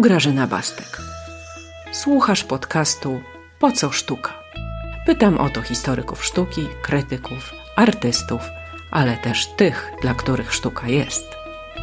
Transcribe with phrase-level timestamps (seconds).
[0.00, 0.98] Tu Grażyna Bastek.
[1.92, 3.20] Słuchasz podcastu
[3.58, 4.32] Po co sztuka?
[5.06, 8.40] Pytam o to historyków sztuki, krytyków, artystów,
[8.90, 11.24] ale też tych, dla których sztuka jest,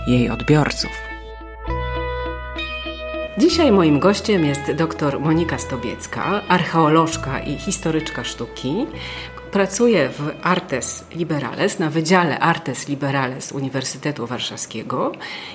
[0.08, 0.92] jej odbiorców.
[3.38, 8.88] Dzisiaj moim gościem jest dr Monika Stobiecka, archeolożka i historyczka sztuki,
[9.52, 15.12] Pracuję w Artes Liberales, na Wydziale Artes Liberales Uniwersytetu Warszawskiego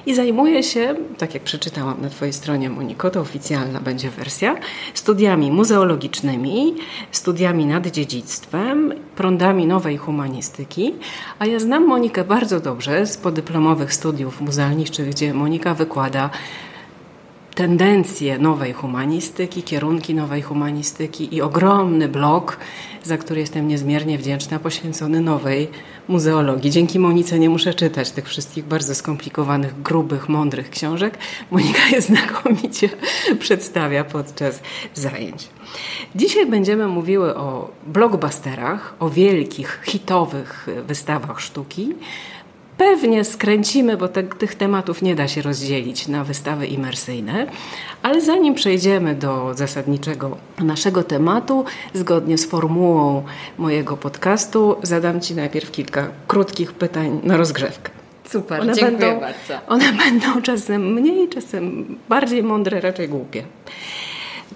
[0.07, 4.57] i zajmuję się, tak jak przeczytałam na Twojej stronie, Moniko, to oficjalna będzie wersja,
[4.95, 6.75] studiami muzeologicznymi,
[7.11, 10.95] studiami nad dziedzictwem, prądami nowej humanistyki,
[11.39, 16.31] a ja znam Monikę bardzo dobrze z podyplomowych studiów muzealniczych, gdzie Monika wykłada
[17.55, 22.57] tendencje nowej humanistyki, kierunki nowej humanistyki i ogromny blok,
[23.05, 25.69] za który jestem niezmiernie wdzięczna, poświęcony nowej
[26.09, 26.71] muzeologii.
[26.71, 31.19] Dzięki Monice nie muszę czytać tych wszystkich bardzo skomplikowanych, grubych, mądrych książek.
[31.51, 32.89] Monika je znakomicie
[33.41, 34.61] przedstawia podczas
[34.95, 35.49] zajęć.
[36.15, 41.95] Dzisiaj będziemy mówiły o blockbusterach, o wielkich, hitowych wystawach sztuki,
[42.77, 47.47] Pewnie skręcimy, bo te, tych tematów nie da się rozdzielić na wystawy imersyjne,
[48.03, 53.23] ale zanim przejdziemy do zasadniczego naszego tematu, zgodnie z formułą
[53.59, 57.91] mojego podcastu, zadam Ci najpierw kilka krótkich pytań na rozgrzewkę.
[58.29, 59.67] Super, one dziękuję będą, bardzo.
[59.69, 63.43] One będą czasem mniej, czasem bardziej mądre, raczej głupie.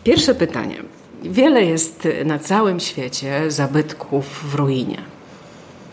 [0.05, 0.77] Pierwsze pytanie.
[1.23, 5.16] Wiele jest na całym świecie zabytków w ruinie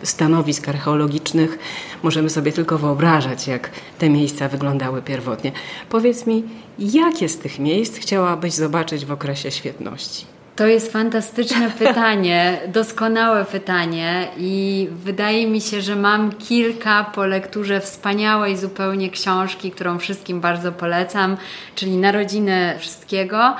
[0.04, 1.60] stanowisk archeologicznych
[2.04, 5.52] możemy sobie tylko wyobrażać, jak te miejsca wyglądały pierwotnie.
[5.90, 6.44] Powiedz mi,
[6.80, 10.26] jakie z tych miejsc chciałabyś zobaczyć w okresie świetności?
[10.56, 17.82] To jest fantastyczne pytanie, doskonałe pytanie i wydaje mi się, że mam kilka po lekturze
[17.82, 21.38] wspaniałej zupełnie książki, którą wszystkim bardzo polecam,
[21.76, 23.56] czyli Narodziny Wszystkiego.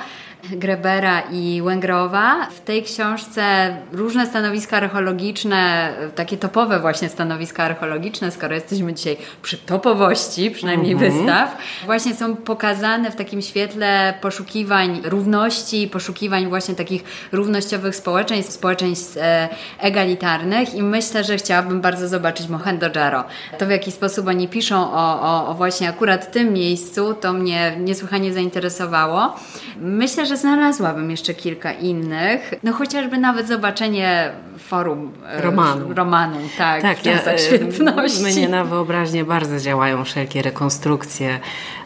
[0.50, 2.46] Grebera i Łęgrowa.
[2.50, 9.58] W tej książce różne stanowiska archeologiczne, takie topowe właśnie stanowiska archeologiczne, skoro jesteśmy dzisiaj przy
[9.58, 11.12] topowości, przynajmniej mhm.
[11.12, 11.56] wystaw,
[11.86, 19.48] właśnie są pokazane w takim świetle poszukiwań równości, poszukiwań właśnie takich równościowych społeczeństw, społeczeństw e,
[19.78, 23.24] egalitarnych i myślę, że chciałabym bardzo zobaczyć Mohenjo-Daro.
[23.58, 27.76] To w jaki sposób oni piszą o, o, o właśnie akurat tym miejscu, to mnie
[27.78, 29.36] niesłychanie zainteresowało.
[29.76, 32.54] Myślę, że że znalazłabym jeszcze kilka innych.
[32.62, 35.94] No chociażby nawet zobaczenie forum e, romanu.
[35.94, 38.22] romanu tak, tak w ja, e, świetności.
[38.22, 41.40] Mnie na wyobraźnię bardzo działają wszelkie rekonstrukcje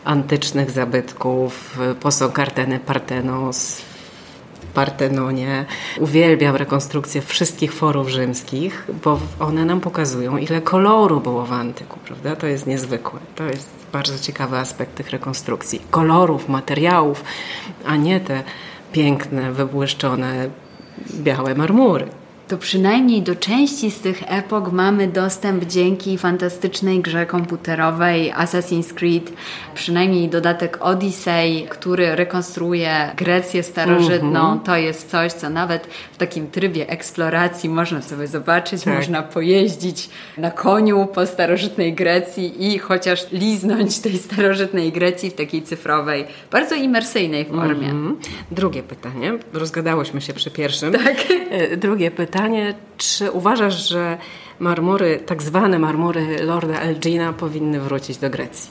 [0.05, 3.83] antycznych zabytków, posąg Arteny Partenos,
[4.79, 5.65] Partenonie.
[6.01, 12.37] Uwielbiam rekonstrukcję wszystkich forów rzymskich, bo one nam pokazują, ile koloru było w antyku, prawda?
[12.37, 13.21] To jest niezwykłe.
[13.37, 15.83] To jest bardzo ciekawy aspekt tych rekonstrukcji.
[15.91, 17.25] Kolorów, materiałów,
[17.87, 18.43] a nie te
[18.93, 20.51] piękne, wybłyszczone
[21.15, 22.07] białe marmury
[22.49, 29.33] to przynajmniej do części z tych epok mamy dostęp dzięki fantastycznej grze komputerowej Assassin's Creed,
[29.75, 34.47] przynajmniej dodatek Odyssey, który rekonstruuje Grecję starożytną.
[34.47, 34.63] Mm -hmm.
[34.63, 38.95] To jest coś, co nawet w takim trybie eksploracji można sobie zobaczyć, tak.
[38.95, 45.63] można pojeździć na koniu po starożytnej Grecji i chociaż liznąć tej starożytnej Grecji w takiej
[45.63, 47.89] cyfrowej, bardzo imersyjnej formie.
[47.89, 48.29] Mm -hmm.
[48.51, 50.93] Drugie pytanie, rozgadałyśmy się przy pierwszym.
[50.93, 51.17] Tak.
[51.51, 54.19] E, drugie pytanie pytanie, czy uważasz, że
[54.59, 58.71] marmury, tak zwane marmury Lorda Elgina powinny wrócić do Grecji?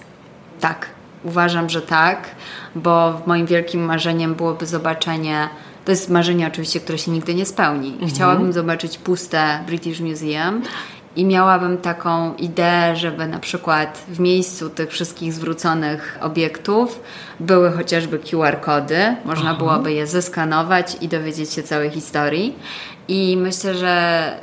[0.60, 0.90] Tak,
[1.24, 2.36] uważam, że tak,
[2.76, 5.50] bo moim wielkim marzeniem byłoby zobaczenie
[5.86, 7.90] to jest marzenie oczywiście, które się nigdy nie spełni.
[7.90, 8.10] Mhm.
[8.10, 10.62] Chciałabym zobaczyć puste British Museum
[11.16, 17.00] i miałabym taką ideę, żeby na przykład w miejscu tych wszystkich zwróconych obiektów
[17.40, 19.60] były chociażby QR-kody, można Aha.
[19.60, 22.56] byłoby je zeskanować i dowiedzieć się całej historii.
[23.08, 24.34] I myślę, że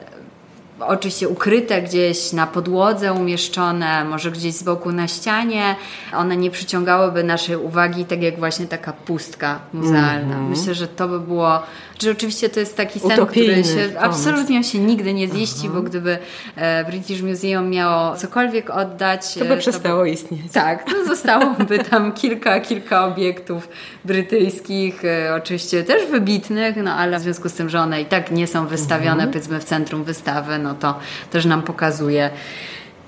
[0.80, 5.76] oczywiście ukryte gdzieś na podłodze, umieszczone, może gdzieś z boku na ścianie,
[6.12, 10.34] one nie przyciągałyby naszej uwagi, tak jak właśnie taka pustka muzealna.
[10.34, 10.50] Mm -hmm.
[10.50, 11.62] Myślę, że to by było
[12.02, 13.98] że oczywiście to jest taki sen, który się pomysł.
[13.98, 15.74] absolutnie się nigdy nie ziści, Aha.
[15.74, 16.18] bo gdyby
[16.56, 19.34] e, British Museum miało cokolwiek oddać...
[19.34, 20.52] To by e, przestało to by, istnieć.
[20.52, 23.68] Tak, to zostałoby tam kilka, kilka obiektów
[24.04, 28.30] brytyjskich, e, oczywiście też wybitnych, no ale w związku z tym, że one i tak
[28.30, 29.30] nie są wystawione mhm.
[29.30, 30.98] powiedzmy w centrum wystawy, no to
[31.30, 32.30] też nam pokazuje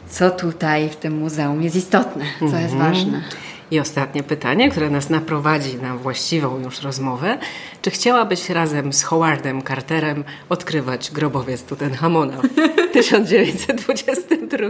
[0.08, 2.62] co tutaj w tym muzeum jest istotne, co mhm.
[2.62, 3.22] jest ważne.
[3.70, 7.38] I ostatnie pytanie, które nas naprowadzi na właściwą już rozmowę.
[7.82, 12.46] Czy chciałabyś razem z Howardem Carterem odkrywać grobowiec Tutenchamona w
[12.96, 14.68] 1922.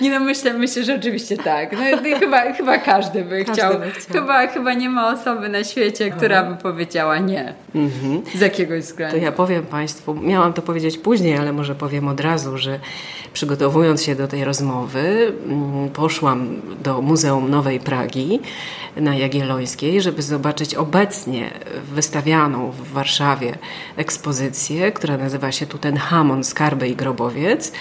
[0.00, 1.72] Nie no, myślę, myślę, że oczywiście tak.
[1.72, 1.78] No,
[2.18, 3.80] chyba, chyba każdy by każdy chciał.
[3.80, 4.20] By chciał.
[4.20, 7.54] Chyba, chyba nie ma osoby na świecie, która by powiedziała nie.
[7.74, 8.22] Mhm.
[8.34, 9.16] Z jakiegoś względu.
[9.16, 12.78] To ja powiem Państwu, miałam to powiedzieć później, ale może powiem od razu, że
[13.32, 18.40] przygotowując się do tej rozmowy, mm, poszłam do Muzeum Nowej Pragi
[18.96, 21.50] na Jagiellońskiej, żeby zobaczyć obecnie
[21.94, 23.58] wystawianą w Warszawie
[23.96, 27.72] ekspozycję, która nazywa się Tutenhamon, Skarby i Grobowiec.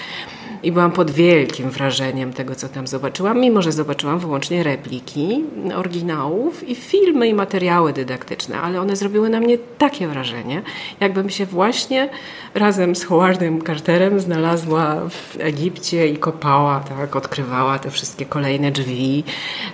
[0.64, 5.44] I byłam pod wielkim wrażeniem tego, co tam zobaczyłam, mimo że zobaczyłam wyłącznie repliki
[5.76, 10.62] oryginałów i filmy i materiały dydaktyczne, ale one zrobiły na mnie takie wrażenie,
[11.00, 12.10] jakbym się właśnie
[12.56, 19.24] razem z Howardem Carterem znalazła w Egipcie i kopała, tak, odkrywała te wszystkie kolejne drzwi,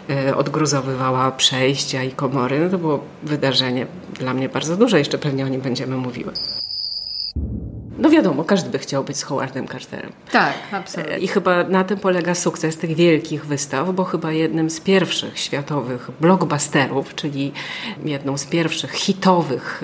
[0.10, 2.60] yy, odgruzowywała przejścia i komory.
[2.60, 3.88] No to było wydarzenie
[4.20, 6.34] dla mnie bardzo duże, jeszcze pewnie o nim będziemy mówiły.
[8.00, 10.12] No wiadomo, każdy by chciał być z Howardem Carterem.
[10.32, 11.18] Tak, absolutnie.
[11.18, 16.10] I chyba na tym polega sukces tych wielkich wystaw, bo chyba jednym z pierwszych światowych
[16.20, 17.52] blockbusterów, czyli
[18.06, 19.84] jedną z pierwszych hitowych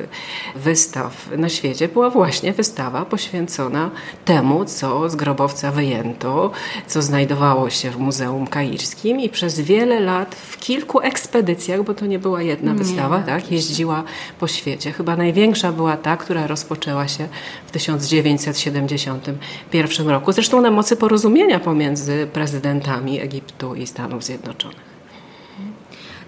[0.56, 3.92] wystaw na świecie była właśnie wystawa poświęcona
[4.26, 6.52] temu, co z grobowca wyjęto,
[6.88, 12.06] co znajdowało się w Muzeum Kairskim i przez wiele lat w kilku ekspedycjach, bo to
[12.06, 14.04] nie była jedna wystawa, nie, tak, jeździła
[14.40, 14.92] po świecie.
[14.92, 17.28] Chyba największa była ta, która rozpoczęła się
[17.68, 24.93] w 1900 1971 roku, zresztą na mocy porozumienia pomiędzy prezydentami Egiptu i Stanów Zjednoczonych.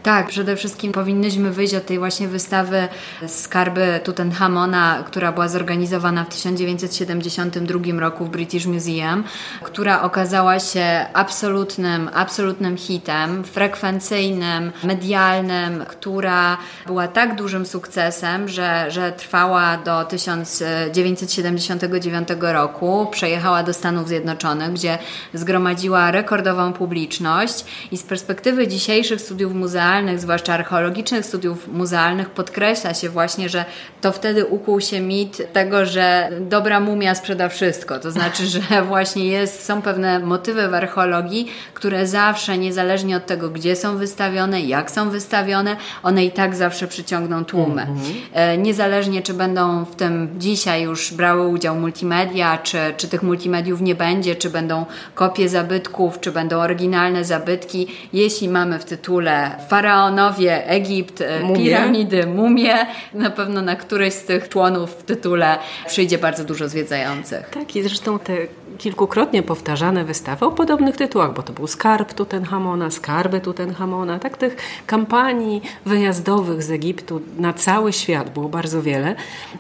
[0.06, 2.88] Tak, przede wszystkim powinnyśmy wyjść od tej właśnie wystawy
[3.28, 9.24] Skarby Tutenchamona, która była zorganizowana w 1972 roku w British Museum,
[9.64, 19.12] która okazała się absolutnym, absolutnym hitem, frekwencyjnym, medialnym, która była tak dużym sukcesem, że, że
[19.12, 24.98] trwała do 1979 roku, przejechała do Stanów Zjednoczonych, gdzie
[25.34, 32.94] zgromadziła rekordową publiczność i z perspektywy dzisiejszych studiów muzealnych muzealnych, zwłaszcza archeologicznych studiów muzealnych, podkreśla
[32.94, 33.66] się właśnie, że
[34.02, 38.00] to wtedy ukuł się mit tego, że dobra mumia sprzeda wszystko.
[38.00, 43.50] To znaczy, że właśnie jest, są pewne motywy w archeologii, które zawsze, niezależnie od tego,
[43.50, 47.82] gdzie są wystawione, jak są wystawione, one i tak zawsze przyciągną tłumy.
[47.82, 48.58] Mm -hmm.
[48.58, 53.96] Niezależnie, czy będą w tym dzisiaj już brały udział multimedia, czy, czy tych multimediów nie
[53.96, 57.88] będzie, czy będą kopie zabytków, czy będą oryginalne zabytki.
[58.14, 59.52] Jeśli mamy w tytule
[59.86, 61.66] faraonowie, Egipt, e, mumie.
[61.66, 62.74] piramidy, mumie.
[63.14, 67.50] Na pewno na któreś z tych członów w tytule przyjdzie bardzo dużo zwiedzających.
[67.50, 68.34] Tak i zresztą te
[68.78, 74.56] kilkukrotnie powtarzane wystawy o podobnych tytułach, bo to był skarb Tutenchamona, skarby Tutenchamona, tak tych
[74.86, 79.16] kampanii wyjazdowych z Egiptu na cały świat było bardzo wiele.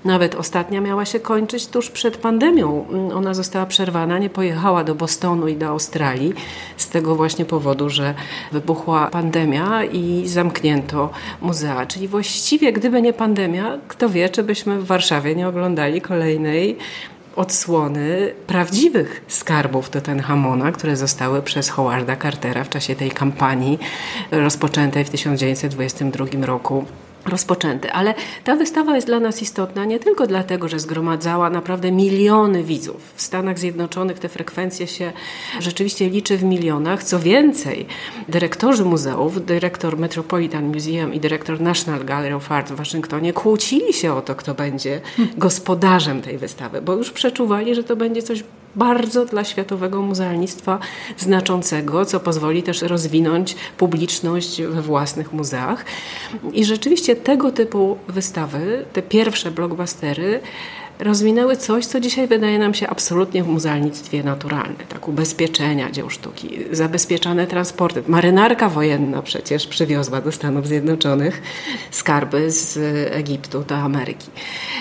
[0.05, 2.85] Nawet ostatnia miała się kończyć tuż przed pandemią.
[3.13, 6.33] Ona została przerwana, nie pojechała do Bostonu i do Australii
[6.77, 8.13] z tego właśnie powodu, że
[8.51, 11.09] wybuchła pandemia i zamknięto
[11.41, 11.85] muzea.
[11.85, 16.77] Czyli właściwie gdyby nie pandemia, kto wie, czy byśmy w Warszawie nie oglądali kolejnej
[17.35, 23.79] odsłony prawdziwych skarbów Tutenhamona, które zostały przez Howarda Cartera w czasie tej kampanii
[24.31, 26.85] rozpoczętej w 1922 roku
[27.25, 27.91] rozpoczęty.
[27.91, 28.13] Ale
[28.43, 33.13] ta wystawa jest dla nas istotna nie tylko dlatego, że zgromadzała naprawdę miliony widzów.
[33.15, 35.13] W Stanach Zjednoczonych te frekwencje się
[35.59, 37.03] rzeczywiście liczy w milionach.
[37.03, 37.85] Co więcej,
[38.29, 44.13] dyrektorzy muzeów, dyrektor Metropolitan Museum i dyrektor National Gallery of Art w Waszyngtonie kłócili się
[44.13, 45.01] o to, kto będzie
[45.37, 48.43] gospodarzem tej wystawy, bo już przeczuwali, że to będzie coś
[48.75, 50.79] bardzo dla światowego muzealnictwa
[51.17, 55.85] znaczącego, co pozwoli też rozwinąć publiczność we własnych muzeach.
[56.53, 60.39] I rzeczywiście tego typu wystawy, te pierwsze blockbustery,
[60.99, 64.75] rozwinęły coś, co dzisiaj wydaje nam się absolutnie w muzealnictwie naturalne.
[64.89, 68.03] Tak, ubezpieczenia dzieł sztuki, zabezpieczane transporty.
[68.07, 71.41] Marynarka wojenna przecież przywiozła do Stanów Zjednoczonych
[71.91, 72.77] skarby z
[73.13, 74.27] Egiptu do Ameryki.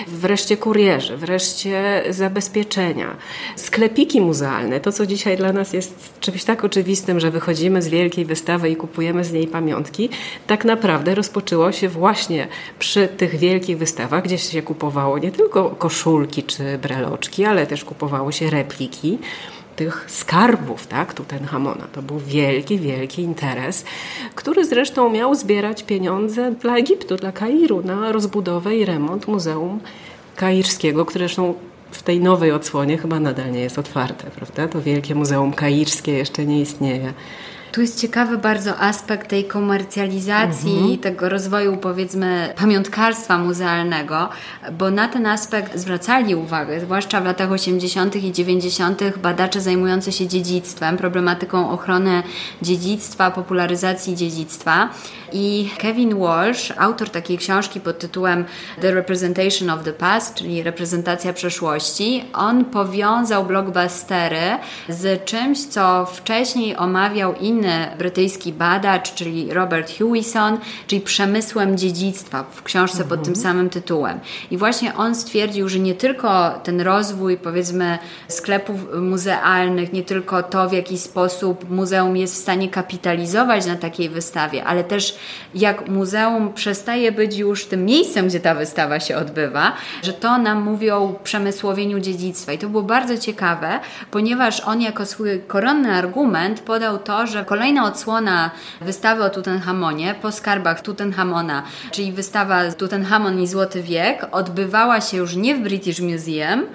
[0.07, 3.15] Wreszcie kurierzy, wreszcie zabezpieczenia,
[3.55, 4.79] sklepiki muzealne.
[4.79, 8.75] To, co dzisiaj dla nas jest czymś tak oczywistym, że wychodzimy z wielkiej wystawy i
[8.75, 10.09] kupujemy z niej pamiątki,
[10.47, 12.47] tak naprawdę rozpoczęło się właśnie
[12.79, 17.85] przy tych wielkich wystawach, gdzie się kupowało nie tylko koszulki, koszulki czy breloczki, ale też
[17.85, 19.17] kupowało się repliki
[19.75, 21.87] tych skarbów, tak, Tutenhamona.
[21.93, 23.85] To był wielki, wielki interes,
[24.35, 29.79] który zresztą miał zbierać pieniądze dla Egiptu, dla Kairu na rozbudowę i remont Muzeum
[30.35, 31.53] Kairskiego, które zresztą
[31.91, 34.67] w tej nowej odsłonie chyba nadal nie jest otwarte, prawda?
[34.67, 37.13] To wielkie Muzeum Kairskie jeszcze nie istnieje
[37.75, 40.97] Tu jest ciekawy bardzo aspekt tej komercjalizacji, mhm.
[40.97, 44.29] tego rozwoju powiedzmy pamiątkarstwa muzealnego,
[44.71, 48.15] bo na ten aspekt zwracali uwagę, zwłaszcza w latach 80.
[48.15, 49.17] i 90.
[49.17, 52.23] badacze zajmujący się dziedzictwem, problematyką ochrony
[52.61, 54.89] dziedzictwa, popularyzacji dziedzictwa.
[55.33, 58.45] I Kevin Walsh, autor takiej książki pod tytułem
[58.81, 64.57] The Representation of the Past, czyli reprezentacja przeszłości, on powiązał blockbustery
[64.89, 67.64] z czymś, co wcześniej omawiał inny
[67.97, 70.57] brytyjski badacz, czyli Robert Hewison,
[70.87, 73.35] czyli przemysłem dziedzictwa w książce pod tym mhm.
[73.35, 74.19] samym tytułem.
[74.51, 80.69] I właśnie on stwierdził, że nie tylko ten rozwój, powiedzmy, sklepów muzealnych, nie tylko to,
[80.69, 85.17] w jaki sposób muzeum jest w stanie kapitalizować na takiej wystawie, ale też
[85.55, 90.61] jak muzeum przestaje być już tym miejscem, gdzie ta wystawa się odbywa, że to nam
[90.61, 92.53] mówi o przemysłowieniu dziedzictwa.
[92.53, 93.79] I to było bardzo ciekawe,
[94.11, 100.31] ponieważ on jako swój koronny argument podał to, że kolejna odsłona wystawy o Tutenhamonie po
[100.31, 106.65] skarbach Tutenhamona, czyli wystawa Tutenhamon i Złoty Wiek, odbywała się już nie w British Museum,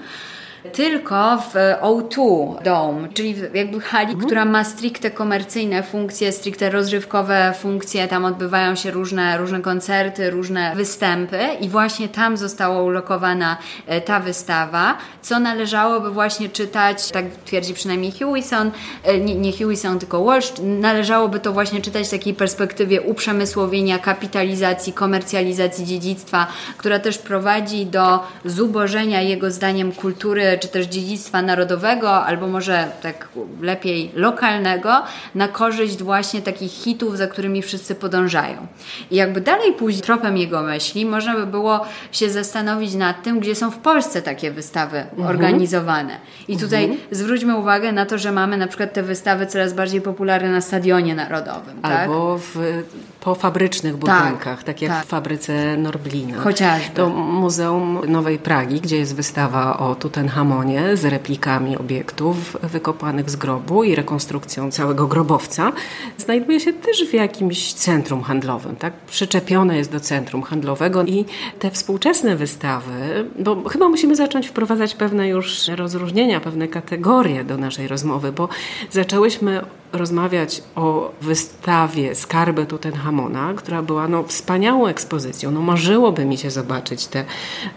[0.73, 4.27] tylko w O2 Dome, czyli jakby hali, mhm.
[4.27, 10.73] która ma stricte komercyjne funkcje, stricte rozrywkowe funkcje, tam odbywają się różne, różne koncerty, różne
[10.77, 17.75] występy i właśnie tam została ulokowana e, ta wystawa, co należałoby właśnie czytać, tak twierdzi
[17.75, 18.71] przynajmniej Hewison,
[19.05, 24.93] e, nie, nie Hewison, tylko Walsh, należałoby to właśnie czytać w takiej perspektywie uprzemysłowienia, kapitalizacji,
[24.93, 32.47] komercjalizacji dziedzictwa, która też prowadzi do zubożenia jego zdaniem kultury czy też dziedzictwa narodowego, albo
[32.47, 33.29] może tak
[33.61, 35.03] lepiej lokalnego,
[35.35, 38.67] na korzyść właśnie takich hitów, za którymi wszyscy podążają.
[39.11, 41.81] I jakby dalej pójść tropem jego myśli, można by było
[42.13, 45.29] się zastanowić nad tym, gdzie są w Polsce takie wystawy mhm.
[45.29, 46.17] organizowane.
[46.49, 47.01] I tutaj mhm.
[47.11, 51.15] zwróćmy uwagę na to, że mamy na przykład te wystawy coraz bardziej popularne na Stadionie
[51.15, 51.79] Narodowym.
[51.83, 52.43] Albo tak?
[52.43, 52.83] w,
[53.21, 55.05] po fabrycznych budynkach, tak, tak jak tak.
[55.05, 56.39] w fabryce Norblina.
[56.39, 56.95] Chociażby.
[56.95, 63.37] To Muzeum Nowej Pragi, gdzie jest wystawa o Tutenhamonie Hamonie z replikami obiektów wykopanych z
[63.37, 65.73] grobu i rekonstrukcją całego grobowca,
[66.19, 68.77] znajduje się też w jakimś centrum handlowym.
[68.77, 68.93] Tak?
[68.93, 71.25] Przyczepione jest do centrum handlowego i
[71.59, 77.89] te współczesne wystawy, bo chyba musimy zacząć wprowadzać pewne już rozróżnienia, pewne kategorie do naszej
[77.89, 78.49] rozmowy, bo
[78.91, 79.61] zaczęłyśmy
[79.93, 82.67] rozmawiać o wystawie Skarby
[83.11, 85.51] Tutenhamona, która była no, wspaniałą ekspozycją.
[85.51, 87.25] No, marzyłoby mi się zobaczyć tę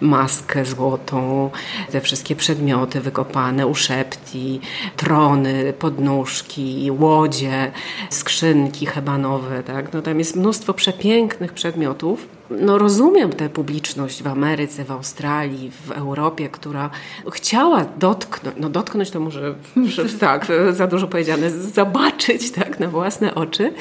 [0.01, 1.49] maskę złotą,
[1.91, 4.59] te wszystkie przedmioty wykopane, uszepti,
[4.97, 7.71] trony, podnóżki, łodzie,
[8.09, 9.63] skrzynki hebanowe.
[9.63, 9.93] Tak?
[9.93, 15.91] No, tam jest mnóstwo przepięknych przedmiotów no rozumiem tę publiczność w Ameryce, w Australii, w
[15.91, 16.89] Europie, która
[17.31, 19.55] chciała dotknąć, no dotknąć to może
[20.19, 23.73] tak, za dużo powiedziane, zobaczyć tak na własne oczy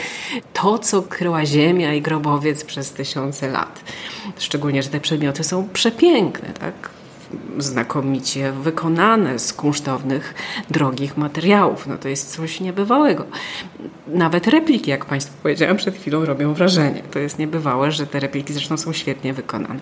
[0.52, 3.84] to, co kryła ziemia i grobowiec przez tysiące lat.
[4.38, 7.01] Szczególnie, że te przedmioty są przepiękne, tak?
[7.58, 10.34] Znakomicie wykonane z kunsztownych,
[10.70, 11.86] drogich materiałów.
[11.86, 13.24] No to jest coś niebywałego.
[14.06, 17.02] Nawet repliki, jak Państwu powiedziałam przed chwilą, robią wrażenie.
[17.10, 19.80] To jest niebywałe, że te repliki zresztą są świetnie wykonane.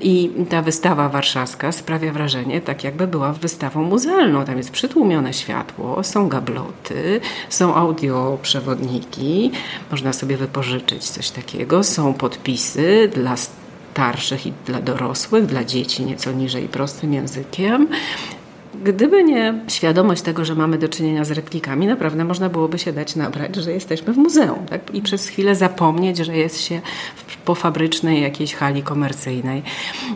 [0.00, 4.44] I ta wystawa warszawska sprawia wrażenie, tak jakby była wystawą muzealną.
[4.44, 9.50] Tam jest przytłumione światło, są gabloty, są audioprzewodniki,
[9.90, 13.36] można sobie wypożyczyć coś takiego, są podpisy dla
[13.94, 17.88] starszych i dla dorosłych, dla dzieci nieco niżej prostym językiem.
[18.84, 23.16] Gdyby nie świadomość tego, że mamy do czynienia z replikami, naprawdę można byłoby się dać
[23.16, 24.94] nabrać, że jesteśmy w muzeum tak?
[24.94, 26.80] i przez chwilę zapomnieć, że jest się
[27.26, 29.62] w pofabrycznej jakiejś hali komercyjnej.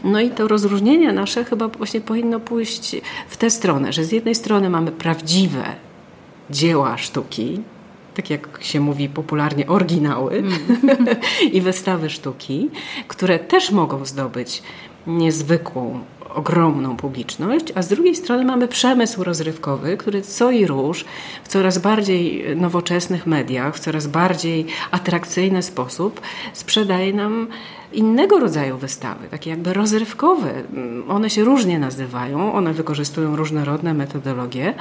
[0.04, 2.96] No i to rozróżnienie nasze chyba właśnie powinno pójść
[3.28, 5.64] w tę stronę, że z jednej strony mamy prawdziwe
[6.50, 7.60] dzieła sztuki,
[8.18, 10.58] tak jak się mówi popularnie, oryginały mm.
[11.56, 12.70] i wystawy sztuki,
[13.08, 14.62] które też mogą zdobyć
[15.06, 16.00] niezwykłą
[16.34, 21.04] ogromną publiczność, a z drugiej strony mamy przemysł rozrywkowy, który co i róż
[21.44, 26.20] w coraz bardziej nowoczesnych mediach, w coraz bardziej atrakcyjny sposób
[26.52, 27.48] sprzedaje nam
[27.92, 30.50] innego rodzaju wystawy, takie jakby rozrywkowe.
[31.08, 34.74] One się różnie nazywają, one wykorzystują różnorodne metodologie,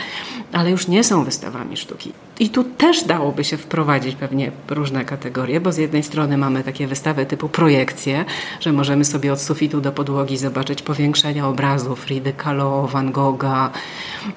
[0.51, 2.11] ale już nie są wystawami sztuki.
[2.39, 6.87] I tu też dałoby się wprowadzić pewnie różne kategorie, bo z jednej strony mamy takie
[6.87, 8.25] wystawy typu projekcje,
[8.59, 13.71] że możemy sobie od sufitu do podłogi zobaczyć powiększenia obrazów Fridy Kahlo, Van Gogha,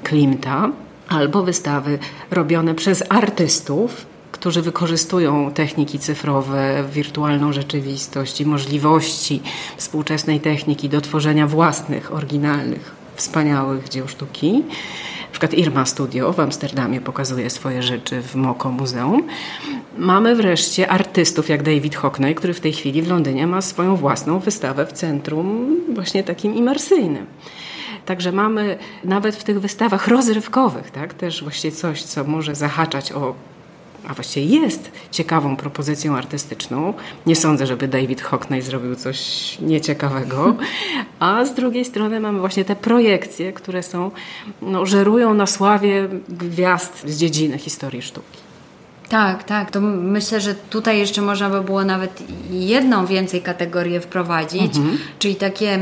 [0.04, 0.70] Klimta,
[1.08, 1.98] albo wystawy
[2.30, 4.06] robione przez artystów,
[4.40, 9.42] którzy wykorzystują techniki cyfrowe, wirtualną rzeczywistość i możliwości
[9.76, 14.52] współczesnej techniki do tworzenia własnych, oryginalnych, wspaniałych dzieł sztuki.
[15.22, 19.26] Na przykład Irma Studio w Amsterdamie pokazuje swoje rzeczy w Moko Muzeum.
[19.98, 24.38] Mamy wreszcie artystów jak David Hockney, który w tej chwili w Londynie ma swoją własną
[24.38, 27.26] wystawę w centrum właśnie takim imersyjnym.
[28.06, 33.49] Także mamy nawet w tych wystawach rozrywkowych tak, też właśnie coś, co może zahaczać o
[34.08, 36.94] a właściwie jest ciekawą propozycją artystyczną.
[37.26, 40.56] Nie sądzę, żeby David Hockney zrobił coś nieciekawego.
[41.20, 44.10] A z drugiej strony mamy właśnie te projekcje, które są,
[44.62, 48.38] no, żerują na sławie gwiazd z dziedziny historii sztuki.
[49.08, 49.70] Tak, tak.
[49.70, 54.98] To myślę, że tutaj jeszcze można by było nawet jedną więcej kategorię wprowadzić, mhm.
[55.18, 55.78] czyli takie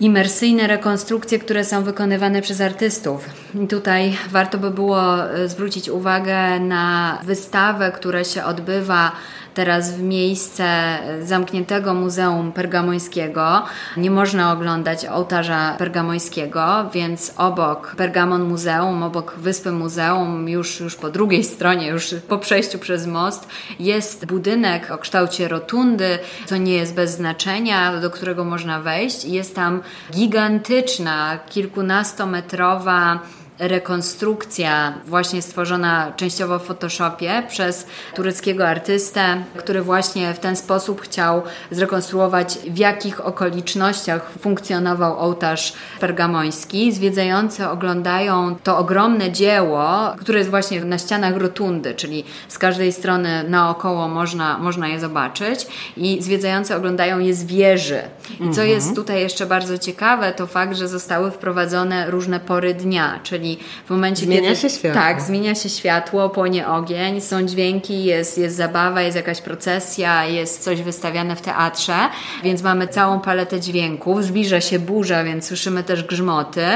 [0.00, 3.28] imersyjne rekonstrukcje, które są wykonywane przez artystów.
[3.64, 9.12] I tutaj warto by było e, zwrócić uwagę na wystawę, która się odbywa
[9.56, 13.62] teraz w miejsce zamkniętego Muzeum Pergamońskiego.
[13.96, 21.10] Nie można oglądać ołtarza pergamońskiego, więc obok Pergamon Muzeum, obok Wyspy Muzeum, już, już po
[21.10, 23.48] drugiej stronie, już po przejściu przez most,
[23.80, 29.24] jest budynek o kształcie rotundy, co nie jest bez znaczenia, do którego można wejść.
[29.24, 29.82] Jest tam
[30.12, 33.20] gigantyczna, kilkunastometrowa
[33.58, 41.42] rekonstrukcja właśnie stworzona częściowo w Photoshopie przez tureckiego artystę, który właśnie w ten sposób chciał
[41.70, 46.92] zrekonstruować w jakich okolicznościach funkcjonował ołtarz pergamoński.
[46.92, 53.44] Zwiedzający oglądają to ogromne dzieło, które jest właśnie na ścianach rotundy, czyli z każdej strony
[53.48, 58.02] naokoło można, można je zobaczyć i zwiedzający oglądają je z wieży.
[58.34, 58.68] I co mhm.
[58.68, 63.58] jest tutaj jeszcze bardzo ciekawe, to fakt, że zostały wprowadzone różne pory dnia, czyli czyli
[63.86, 64.56] w momencie, zmienia kiedy...
[64.56, 65.00] się światło.
[65.00, 70.62] Tak, zmienia się światło, płonie ogień, są dźwięki, jest, jest zabawa, jest jakaś procesja, jest
[70.62, 71.96] coś wystawiane w teatrze,
[72.44, 76.66] więc mamy całą paletę dźwięków, zbliża się burza, więc słyszymy też grzmoty,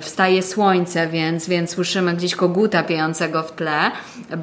[0.00, 3.90] wstaje słońce, więc, więc słyszymy gdzieś koguta piejącego w tle.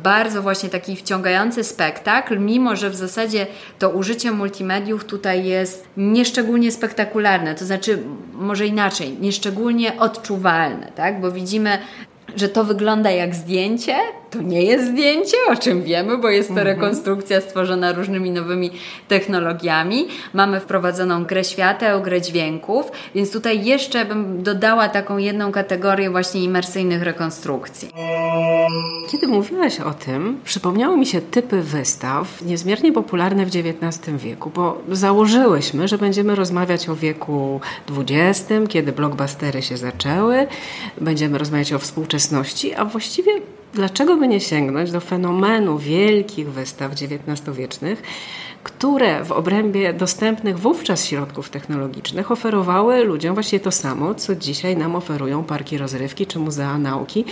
[0.03, 3.47] Bardzo właśnie taki wciągający spektakl, mimo że w zasadzie
[3.79, 7.99] to użycie multimediów tutaj jest nieszczególnie spektakularne, to znaczy
[8.33, 11.21] może inaczej, nieszczególnie odczuwalne, tak?
[11.21, 11.76] bo widzimy
[12.35, 13.95] że to wygląda jak zdjęcie,
[14.29, 16.67] to nie jest zdjęcie, o czym wiemy, bo jest to mhm.
[16.67, 18.71] rekonstrukcja stworzona różnymi nowymi
[19.07, 20.07] technologiami.
[20.33, 26.43] Mamy wprowadzoną grę świateł, grę dźwięków, więc tutaj jeszcze bym dodała taką jedną kategorię właśnie
[26.43, 27.89] imersyjnych rekonstrukcji.
[29.11, 34.81] Kiedy mówiłaś o tym, przypomniały mi się typy wystaw niezmiernie popularne w XIX wieku, bo
[34.91, 37.61] założyłyśmy, że będziemy rozmawiać o wieku
[37.97, 40.47] XX, kiedy blockbustery się zaczęły,
[41.01, 43.31] będziemy rozmawiać o współczesności, a właściwie
[43.77, 48.01] dlaczego by nie sięgnąć do fenomenu wielkich wystaw XIX-wiecznych,
[48.63, 54.95] które w obrębie dostępnych wówczas środków technologicznych oferowały ludziom właśnie to samo, co dzisiaj nam
[54.95, 57.25] oferują parki rozrywki czy muzea nauki,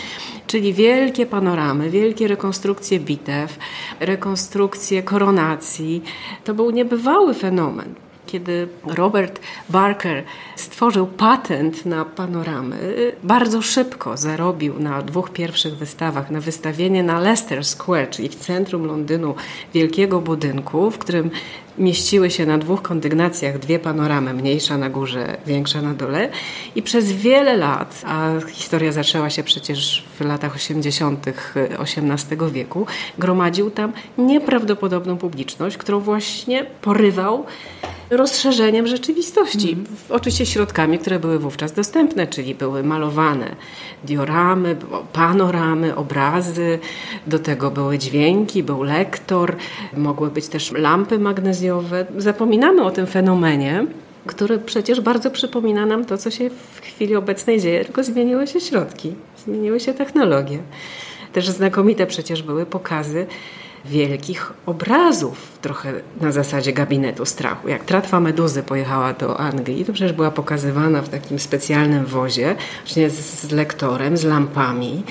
[0.47, 3.57] czyli wielkie panoramy, wielkie rekonstrukcje bitew,
[3.99, 6.03] rekonstrukcje koronacji.
[6.43, 10.23] To był niebywały fenomen kiedy Robert Barker
[10.55, 12.77] stworzył patent na panoramy,
[13.23, 18.85] bardzo szybko zarobił na dwóch pierwszych wystawach, na wystawienie na Leicester Square, czyli w centrum
[18.85, 19.35] Londynu,
[19.73, 21.31] wielkiego budynku, w którym
[21.77, 26.29] mieściły się na dwóch kondygnacjach dwie panoramy, mniejsza na górze, większa na dole.
[26.75, 31.25] I przez wiele lat, a historia zaczęła się przecież w latach 80.
[31.79, 32.85] XVIII wieku,
[33.17, 37.45] gromadził tam nieprawdopodobną publiczność, którą właśnie porywał
[38.09, 39.73] rozszerzeniem rzeczywistości.
[39.73, 39.85] Mm.
[40.09, 43.55] Oczywiście środkami, które były wówczas dostępne, czyli były malowane
[44.03, 44.75] dioramy,
[45.13, 46.79] panoramy, obrazy,
[47.27, 49.55] do tego były dźwięki, był lektor,
[49.97, 52.05] mogły być też lampy magnezjowe.
[52.17, 53.87] Zapominamy o tym fenomenie,
[54.25, 58.59] który przecież bardzo przypomina nam to, co się w chwili obecnej dzieje, tylko zmieniły się
[58.61, 59.13] środki,
[59.45, 60.59] zmieniły się technologie.
[61.33, 63.25] Też znakomite przecież były pokazy
[63.85, 67.67] wielkich obrazów, trochę na zasadzie gabinetu strachu.
[67.69, 73.09] Jak tratwa meduzy pojechała do Anglii, to przecież była pokazywana w takim specjalnym wozie, właśnie
[73.09, 75.03] z lektorem, z lampami.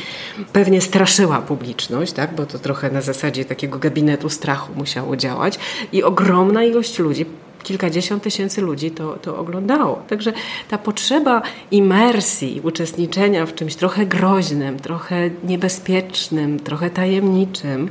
[0.53, 2.35] Pewnie straszyła publiczność, tak?
[2.35, 5.59] bo to trochę na zasadzie takiego gabinetu strachu musiało działać.
[5.93, 7.27] I ogromna ilość ludzi
[7.65, 10.03] kilkadziesiąt tysięcy ludzi to, to oglądało.
[10.09, 10.33] Także
[10.69, 17.89] ta potrzeba imersji, uczestniczenia w czymś trochę groźnym, trochę niebezpiecznym, trochę tajemniczym,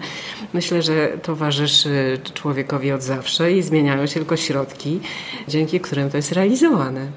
[0.54, 5.00] myślę, że towarzyszy człowiekowi od zawsze i zmieniają się tylko środki,
[5.48, 7.08] dzięki którym to jest realizowane.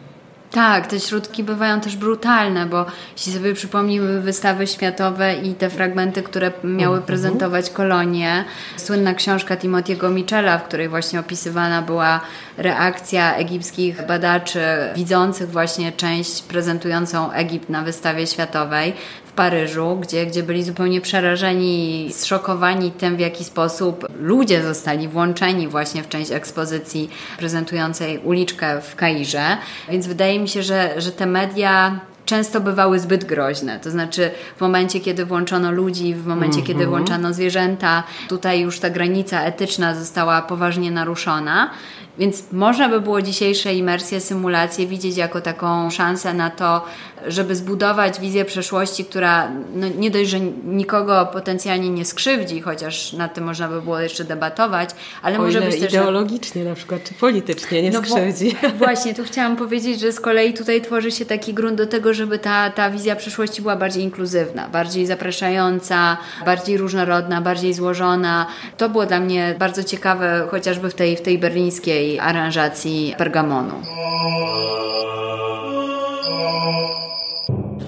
[0.51, 6.23] Tak, te środki bywają też brutalne, bo jeśli sobie przypomnimy wystawy światowe i te fragmenty,
[6.23, 7.03] które miały mhm.
[7.03, 8.45] prezentować kolonie,
[8.77, 12.21] słynna książka Timothy'ego Michela, w której właśnie opisywana była
[12.57, 14.61] reakcja egipskich badaczy
[14.97, 18.93] widzących właśnie część prezentującą Egipt na wystawie światowej
[19.37, 26.03] Paryżu, gdzie, gdzie byli zupełnie przerażeni, zszokowani tym, w jaki sposób ludzie zostali włączeni właśnie
[26.03, 29.57] w część ekspozycji prezentującej uliczkę w Kairze.
[29.89, 33.81] Więc wydaje mi się, że, że te media często bywały zbyt groźne.
[33.81, 36.91] To znaczy w momencie, kiedy włączono ludzi, w momencie, kiedy mhm.
[36.91, 41.71] włączano zwierzęta, tutaj już ta granica etyczna została poważnie naruszona.
[42.19, 46.85] Więc można by było dzisiejsze imersje, symulacje widzieć jako taką szansę na to,
[47.27, 53.35] żeby zbudować wizję przeszłości, która no, nie dość, że nikogo potencjalnie nie skrzywdzi, chociaż nad
[53.35, 54.91] tym można by było jeszcze debatować,
[55.23, 55.93] ale o może być też...
[55.93, 58.57] ideologicznie na przykład, czy politycznie nie no skrzywdzi.
[58.63, 62.15] Bo, właśnie, tu chciałam powiedzieć, że z kolei tutaj tworzy się taki grunt do tego,
[62.15, 68.47] żeby ta, ta wizja przyszłości była bardziej inkluzywna, bardziej zapraszająca, bardziej różnorodna, bardziej złożona.
[68.77, 73.75] To było dla mnie bardzo ciekawe, chociażby w tej, w tej berlińskiej aranżacji Pergamonu.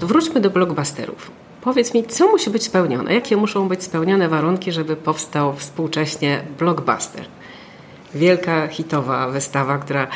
[0.01, 1.31] Wróćmy do blockbusterów.
[1.61, 3.13] Powiedz mi, co musi być spełnione?
[3.13, 7.25] Jakie muszą być spełnione warunki, żeby powstał współcześnie blockbuster?
[8.15, 10.07] Wielka hitowa wystawa, która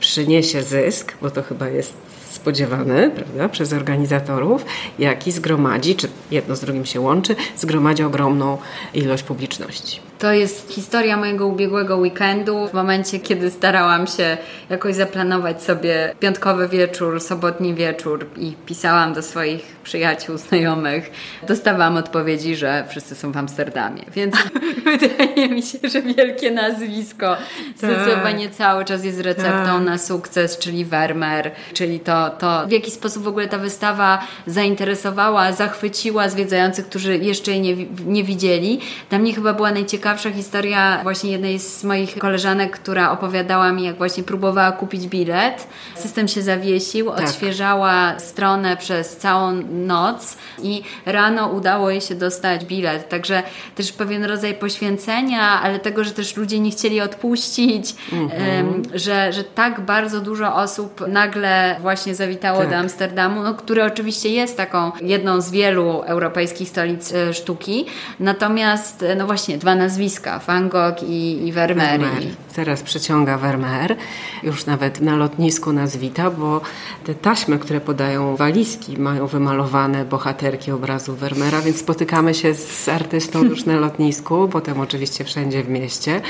[0.00, 1.94] przyniesie zysk, bo to chyba jest
[2.30, 4.64] spodziewany prawda, przez organizatorów,
[4.98, 8.58] jak i zgromadzi, czy jedno z drugim się łączy, zgromadzi ogromną
[8.94, 10.09] ilość publiczności.
[10.20, 12.68] To jest historia mojego ubiegłego weekendu.
[12.68, 14.36] W momencie, kiedy starałam się
[14.70, 21.10] jakoś zaplanować sobie piątkowy wieczór, sobotni wieczór i pisałam do swoich przyjaciół, znajomych,
[21.48, 24.02] dostawałam odpowiedzi, że wszyscy są w Amsterdamie.
[24.14, 24.34] Więc
[25.00, 27.36] wydaje mi się, że wielkie nazwisko
[27.76, 28.56] zdecydowanie tak.
[28.56, 29.84] cały czas jest receptą tak.
[29.84, 35.52] na sukces, czyli Vermeer, czyli to, to, w jaki sposób w ogóle ta wystawa zainteresowała,
[35.52, 38.80] zachwyciła zwiedzających, którzy jeszcze jej nie, nie widzieli.
[39.10, 43.84] Dla mnie chyba była najciekawsza najciekawsza historia właśnie jednej z moich koleżanek, która opowiadała mi,
[43.84, 45.66] jak właśnie próbowała kupić bilet.
[45.94, 47.24] System się zawiesił, tak.
[47.24, 53.08] odświeżała stronę przez całą noc i rano udało jej się dostać bilet.
[53.08, 53.42] Także
[53.74, 58.82] też pewien rodzaj poświęcenia, ale tego, że też ludzie nie chcieli odpuścić, mhm.
[58.94, 62.70] że, że tak bardzo dużo osób nagle właśnie zawitało tak.
[62.70, 67.86] do Amsterdamu, no, który oczywiście jest taką jedną z wielu europejskich stolic e, sztuki.
[68.20, 72.00] Natomiast, no właśnie, dwa nazwiska nazwiska, Van Gogh i, i Vermeer.
[72.00, 72.34] Vermeer.
[72.54, 73.96] Teraz przeciąga Vermeer,
[74.42, 76.60] już nawet na lotnisku nas wita, bo
[77.04, 83.44] te taśmy, które podają walizki, mają wymalowane bohaterki obrazu Vermeera, więc spotykamy się z artystą
[83.50, 86.20] już na lotnisku, potem oczywiście wszędzie w mieście.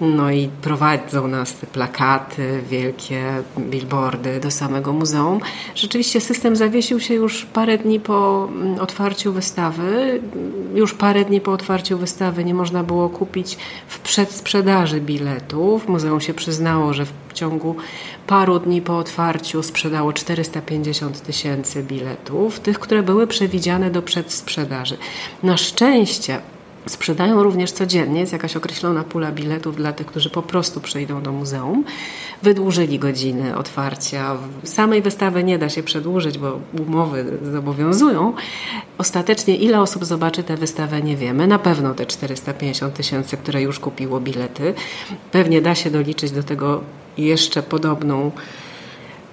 [0.00, 3.22] No i prowadzą nas te plakaty, wielkie
[3.58, 5.40] billboardy do samego muzeum.
[5.74, 8.48] Rzeczywiście system zawiesił się już parę dni po
[8.80, 10.20] otwarciu wystawy.
[10.74, 13.56] Już parę dni po otwarciu wystawy nie można było kupić
[13.88, 15.88] w przedsprzedaży biletów.
[15.88, 17.76] Muzeum się przyznało, że w ciągu
[18.26, 24.96] paru dni po otwarciu sprzedało 450 tysięcy biletów, tych, które były przewidziane do przedsprzedaży.
[25.42, 26.40] Na szczęście
[26.88, 31.32] Sprzedają również codziennie, jest jakaś określona pula biletów dla tych, którzy po prostu przyjdą do
[31.32, 31.84] muzeum.
[32.42, 34.36] Wydłużyli godziny otwarcia.
[34.64, 38.32] Samej wystawy nie da się przedłużyć, bo umowy zobowiązują.
[38.98, 41.46] Ostatecznie ile osób zobaczy tę wystawę nie wiemy.
[41.46, 44.74] Na pewno te 450 tysięcy, które już kupiło bilety.
[45.32, 46.80] Pewnie da się doliczyć do tego
[47.18, 48.30] jeszcze podobną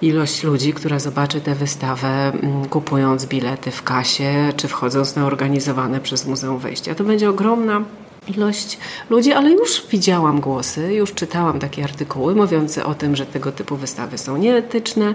[0.06, 6.00] ilość ludzi, która zobaczy tę wystawę mm, kupując bilety w kasie, czy wchodząc na organizowane
[6.00, 6.94] przez muzeum wejścia.
[6.94, 7.82] To będzie ogromna
[8.28, 8.78] ilość
[9.10, 13.76] ludzi, ale już widziałam głosy, już czytałam takie artykuły mówiące o tym, że tego typu
[13.76, 15.14] wystawy są nieetyczne,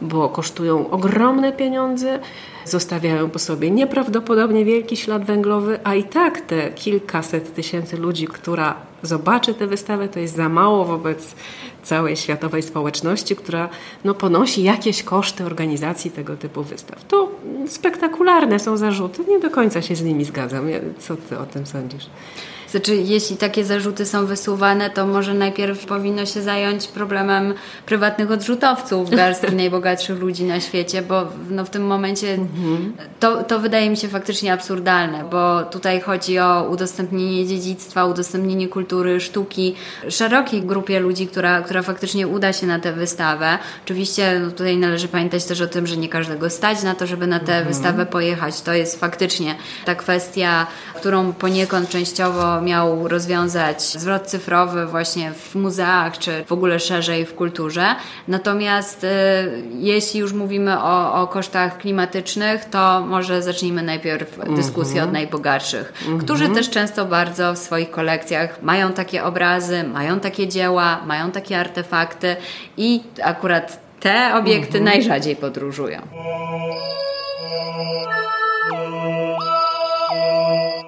[0.00, 2.18] bo kosztują ogromne pieniądze,
[2.64, 8.74] zostawiają po sobie nieprawdopodobnie wielki ślad węglowy, a i tak te kilkaset tysięcy ludzi, która
[9.02, 11.34] zobaczy tę wystawę, to jest za mało wobec
[11.82, 13.68] całej światowej społeczności, która
[14.04, 17.04] no, ponosi jakieś koszty organizacji tego typu wystaw.
[17.04, 17.28] To
[17.66, 20.66] spektakularne są zarzuty, nie do końca się z nimi zgadzam.
[20.98, 22.06] Co ty o tym sądzisz?
[22.72, 27.54] Znaczy, jeśli takie zarzuty są wysuwane, to może najpierw powinno się zająć problemem
[27.86, 32.38] prywatnych odrzutowców, garstki najbogatszych ludzi na świecie, bo no, w tym momencie
[33.20, 39.20] to, to wydaje mi się faktycznie absurdalne, bo tutaj chodzi o udostępnienie dziedzictwa, udostępnienie kultury,
[39.20, 39.74] sztuki
[40.08, 43.58] szerokiej grupie ludzi, która, która faktycznie uda się na tę wystawę.
[43.84, 47.26] Oczywiście no, tutaj należy pamiętać też o tym, że nie każdego stać na to, żeby
[47.26, 47.68] na tę mhm.
[47.68, 48.60] wystawę pojechać.
[48.60, 49.54] To jest faktycznie
[49.84, 56.80] ta kwestia, którą poniekąd częściowo miał rozwiązać zwrot cyfrowy właśnie w muzeach, czy w ogóle
[56.80, 57.86] szerzej w kulturze.
[58.28, 59.08] Natomiast y,
[59.78, 65.08] jeśli już mówimy o, o kosztach klimatycznych, to może zacznijmy najpierw dyskusję mm -hmm.
[65.08, 66.24] od najbogatszych, mm -hmm.
[66.24, 71.58] którzy też często bardzo w swoich kolekcjach mają takie obrazy, mają takie dzieła, mają takie
[71.58, 72.36] artefakty
[72.76, 74.92] i akurat te obiekty mm -hmm.
[74.92, 76.00] najrzadziej podróżują.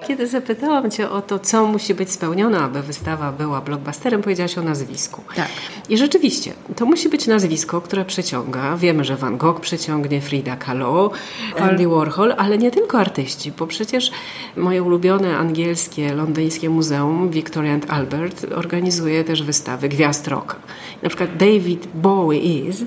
[0.07, 4.61] Kiedy zapytałam Cię o to, co musi być spełnione, aby wystawa była blockbusterem, powiedziałaś o
[4.61, 5.21] nazwisku.
[5.35, 5.49] Tak.
[5.89, 8.77] I rzeczywiście, to musi być nazwisko, które przyciąga.
[8.77, 11.11] Wiemy, że Van Gogh przyciągnie, Frida Kahlo,
[11.59, 14.11] Andy Warhol, ale nie tylko artyści, bo przecież
[14.57, 20.55] moje ulubione angielskie, londyńskie muzeum Victoria and Albert organizuje też wystawy gwiazd rocka.
[21.01, 22.83] Na przykład David Bowie is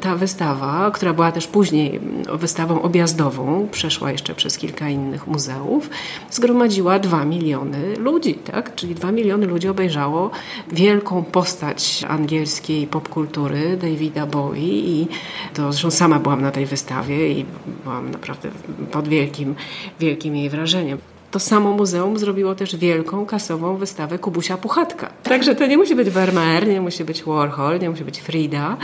[0.00, 2.00] ta wystawa, która była też później
[2.32, 5.90] wystawą objazdową, przeszła jeszcze przez kilka innych muzeów,
[6.30, 8.74] zgromadziła dwa miliony ludzi, tak?
[8.74, 10.30] Czyli dwa miliony ludzi obejrzało
[10.72, 15.08] wielką postać angielskiej popkultury Davida Bowie i
[15.54, 17.44] to zresztą sama byłam na tej wystawie i
[17.84, 18.48] byłam naprawdę
[18.90, 19.54] pod wielkim,
[20.00, 20.98] wielkim jej wrażeniem
[21.34, 25.10] to samo muzeum zrobiło też wielką kasową wystawę Kubusia Puchatka.
[25.22, 28.76] Także to nie musi być Vermeer, nie musi być Warhol, nie musi być Frida,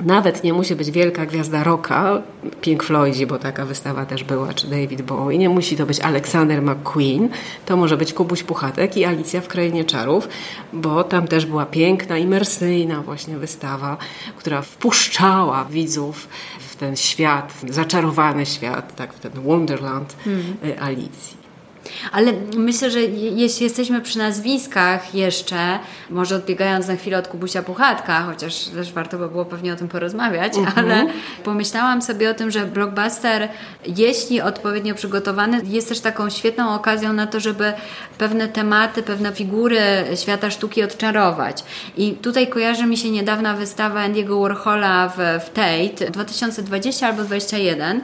[0.00, 2.22] nawet nie musi być wielka gwiazda rocka,
[2.60, 6.62] Pink Floydzi, bo taka wystawa też była, czy David Bowie, nie musi to być Alexander
[6.62, 7.28] McQueen,
[7.66, 10.28] to może być Kubuś Puchatek i Alicja w Krainie Czarów,
[10.72, 13.96] bo tam też była piękna, imersyjna właśnie wystawa,
[14.36, 20.56] która wpuszczała widzów w ten świat, zaczarowany świat, tak, w ten Wonderland hmm.
[20.80, 21.41] Alicji.
[22.12, 25.78] Ale myślę, że jeśli jesteśmy przy nazwiskach jeszcze,
[26.10, 29.88] może odbiegając na chwilę od Kubusia Puchatka, chociaż też warto by było pewnie o tym
[29.88, 30.74] porozmawiać, uh mhm.
[30.74, 30.92] -huh.
[30.92, 31.06] ale
[31.44, 33.48] pomyślałam sobie o tym, że blockbuster,
[33.96, 37.72] jeśli odpowiednio przygotowany, jest też taką świetną okazją na to, żeby
[38.18, 39.80] pewne tematy, pewne figury
[40.22, 41.64] świata sztuki odczarować.
[41.96, 48.00] I tutaj kojarzy mi się niedawna wystawa Andy'ego Warhola w, w Tate 2020 albo 2021,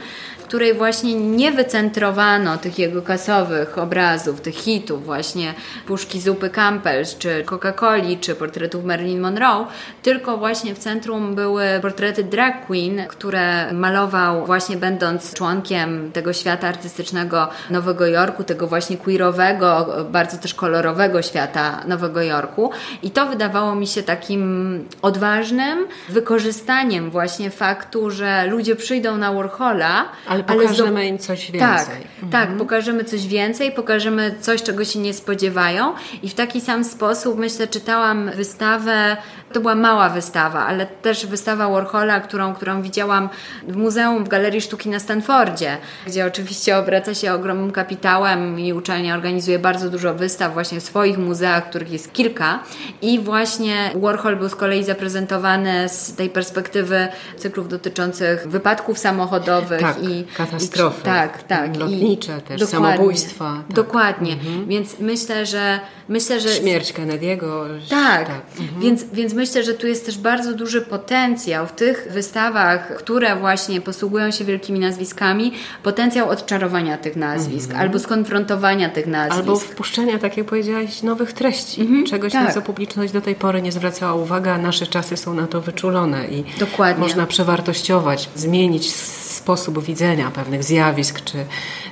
[0.49, 5.55] której właśnie nie wycentrowano tych jego kasowych obrazów, tych hitów, właśnie
[5.87, 9.67] puszki zupy Campbell's, czy Coca-Coli, czy portretów Marilyn Monroe,
[10.03, 16.69] tylko właśnie w centrum były portrety drag queen, które malował właśnie będąc członkiem tego świata
[16.69, 22.71] artystycznego Nowego Jorku, tego właśnie queerowego, bardzo też kolorowego świata Nowego Jorku.
[23.03, 30.09] I to wydawało mi się takim odważnym wykorzystaniem właśnie faktu, że ludzie przyjdą na Warhola,
[30.29, 31.61] ale pokażemy ale im coś więcej.
[31.61, 31.89] Tak,
[32.23, 32.33] mhm.
[32.33, 35.95] tak, pokażemy coś więcej, pokażemy coś, czego się nie spodziewają.
[36.23, 39.17] I w taki sam sposób, myślę, czytałam wystawę,
[39.53, 43.29] to była mała wystawa, ale też wystawa Warhola, którą, którą widziałam
[43.69, 49.15] w muzeum, w Galerii Sztuki na Stanfordzie, gdzie oczywiście obraca się ogromnym kapitałem i uczelnia
[49.15, 52.63] organizuje bardzo dużo wystaw właśnie w swoich muzeach, których jest kilka
[53.03, 60.03] i właśnie Warhol był z kolei zaprezentowany z tej perspektywy cyklów dotyczących wypadków samochodowych tak.
[60.03, 61.03] i katastrofy.
[61.03, 61.77] tak, tak.
[61.77, 63.63] Lotnicze I też, dokładnie, samobójstwa.
[63.69, 63.77] Tak.
[63.77, 64.33] Dokładnie.
[64.33, 64.69] Mhm.
[64.69, 67.65] Więc myślę, że myślę, że śmierć Kennedy'ego.
[67.91, 68.27] Tak.
[68.27, 68.43] tak.
[68.61, 68.81] Mhm.
[68.81, 73.81] Więc, więc myślę, że tu jest też bardzo duży potencjał w tych wystawach, które właśnie
[73.81, 77.81] posługują się wielkimi nazwiskami, potencjał odczarowania tych nazwisk mhm.
[77.81, 79.41] albo skonfrontowania tych nazwisk.
[79.41, 81.81] Albo wpuszczenia, tak jak powiedziałaś, nowych treści.
[81.81, 82.07] Mhm.
[82.07, 82.45] Czegoś, tak.
[82.45, 85.61] na co publiczność do tej pory nie zwracała uwagi, a nasze czasy są na to
[85.61, 87.05] wyczulone i Dokładnie.
[87.05, 88.93] można przewartościować, zmienić
[89.39, 91.39] sposób widzenia pewnych zjawisk czy,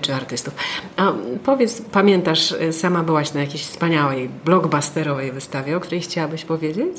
[0.01, 0.55] czy artystów.
[0.97, 1.13] A
[1.45, 6.97] powiedz, pamiętasz, sama byłaś na jakiejś wspaniałej, blockbusterowej wystawie, o której chciałabyś powiedzieć?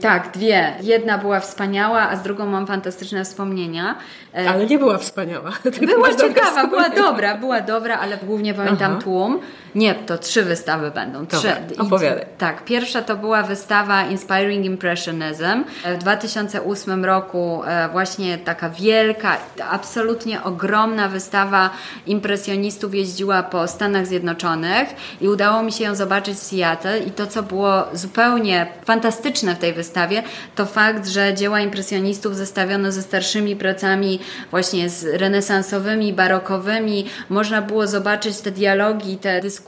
[0.00, 0.72] Tak, dwie.
[0.80, 3.96] Jedna była wspaniała, a z drugą mam fantastyczne wspomnienia.
[4.34, 5.52] E, ale nie była wspaniała.
[5.86, 9.00] Była ciekawa, była dobra, była dobra, ale głównie pamiętam Aha.
[9.02, 9.40] tłum.
[9.76, 11.26] Nie, to trzy wystawy będą.
[11.26, 11.48] Trzy.
[11.68, 12.22] Dobra, opowiadaj.
[12.22, 15.64] I, tak, pierwsza to była wystawa Inspiring Impressionism.
[15.84, 19.36] W 2008 roku e, właśnie taka wielka,
[19.70, 21.70] absolutnie ogromna wystawa
[22.06, 24.88] impresjonistów jeździła po Stanach Zjednoczonych
[25.20, 29.58] i udało mi się ją zobaczyć w Seattle i to, co było zupełnie fantastyczne w
[29.58, 30.22] tej wystawie,
[30.54, 37.06] to fakt, że dzieła impresjonistów zestawiono ze starszymi pracami właśnie z renesansowymi, barokowymi.
[37.28, 39.65] Można było zobaczyć te dialogi, te dyskusje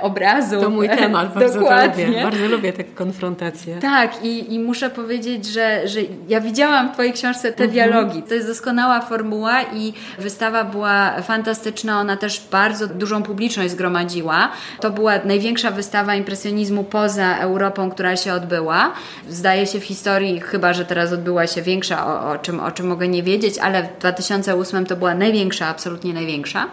[0.00, 0.60] obrazu.
[0.60, 2.06] To mój temat, bardzo Dokładnie.
[2.06, 2.22] lubię.
[2.22, 3.76] Bardzo lubię te konfrontacje.
[3.76, 7.70] Tak i, i muszę powiedzieć, że, że ja widziałam w Twojej książce te mhm.
[7.70, 8.22] dialogi.
[8.22, 12.00] To jest doskonała formuła i wystawa była fantastyczna.
[12.00, 14.50] Ona też bardzo dużą publiczność zgromadziła.
[14.80, 18.92] To była największa wystawa impresjonizmu poza Europą, która się odbyła.
[19.28, 22.86] Zdaje się w historii, chyba że teraz odbyła się większa, o, o czym, o czym
[22.86, 26.66] mogę nie wiedzieć, ale w 2008 to była największa, absolutnie największa.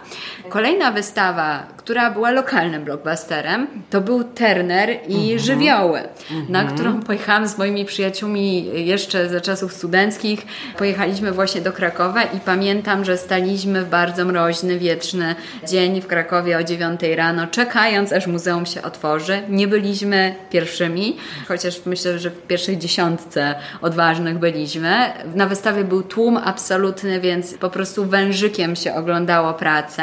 [0.48, 2.30] Kolejna wystawa, która była
[2.62, 5.38] lokalnym blockbusterem, to był Turner i mhm.
[5.38, 6.00] Żywioły,
[6.48, 6.74] na mhm.
[6.78, 10.46] którą pojechałam z moimi przyjaciółmi jeszcze za czasów studenckich.
[10.78, 15.34] Pojechaliśmy właśnie do Krakowa i pamiętam, że staliśmy w bardzo mroźny, wietrzny
[15.68, 19.42] dzień w Krakowie o 9 rano, czekając aż muzeum się otworzy.
[19.48, 21.16] Nie byliśmy pierwszymi,
[21.48, 25.12] chociaż myślę, że w pierwszej dziesiątce odważnych byliśmy.
[25.34, 30.02] Na wystawie był tłum absolutny, więc po prostu wężykiem się oglądało pracę.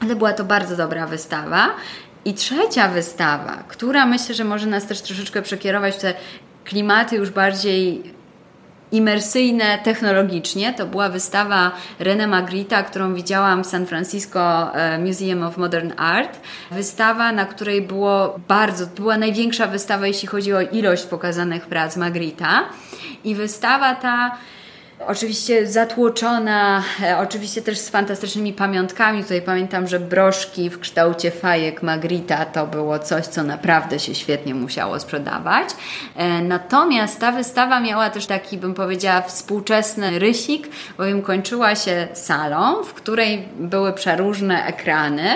[0.00, 1.70] Ale była to bardzo dobra wystawa.
[2.24, 6.14] I trzecia wystawa, która myślę, że może nas też troszeczkę przekierować w te
[6.64, 8.14] klimaty już bardziej
[8.92, 10.74] imersyjne technologicznie.
[10.74, 16.40] To była wystawa René Magritte, którą widziałam w San Francisco e, Museum of Modern Art.
[16.70, 22.64] Wystawa, na której było bardzo, była największa wystawa, jeśli chodzi o ilość pokazanych prac Magritta.
[23.24, 24.36] I wystawa ta
[24.98, 29.22] Oczywiście zatłoczona, e, oczywiście też z fantastycznymi pamiątkami.
[29.22, 34.54] Tutaj pamiętam, że broszki w kształcie fajek Magrita to było coś, co naprawdę się świetnie
[34.54, 35.68] musiało sprzedawać.
[36.16, 42.82] E, natomiast ta wystawa miała też taki, bym powiedziała, współczesny rysik, bowiem kończyła się salą,
[42.84, 45.28] w której były przeróżne ekrany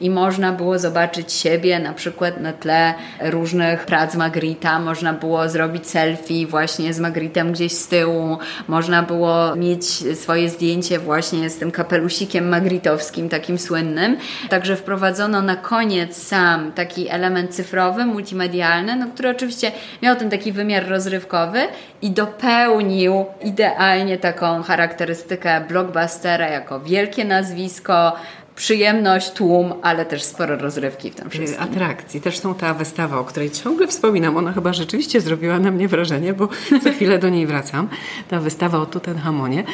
[0.00, 4.78] i można było zobaczyć siebie na przykład na tle różnych prac Magrita.
[4.78, 8.38] Można było zrobić selfie właśnie z Magritem gdzieś z tyłu.
[8.68, 9.84] Można było mieć
[10.18, 14.16] swoje zdjęcie właśnie z tym kapelusikiem magritowskim, takim słynnym.
[14.48, 20.52] Także wprowadzono na koniec sam taki element cyfrowy, multimedialny, no, który oczywiście miał ten taki
[20.52, 21.58] wymiar rozrywkowy
[22.02, 28.16] i dopełnił idealnie taką charakterystykę blockbustera jako wielkie nazwisko,
[28.56, 31.62] przyjemność, tłum, ale też sporo rozrywki w tym wszystkim.
[31.62, 32.20] Atrakcji.
[32.20, 36.48] Zresztą ta wystawa, o której ciągle wspominam, ona chyba rzeczywiście zrobiła na mnie wrażenie, bo
[36.82, 37.88] za chwilę do niej wracam.
[38.28, 39.64] Ta wystawa o Tutenhamonie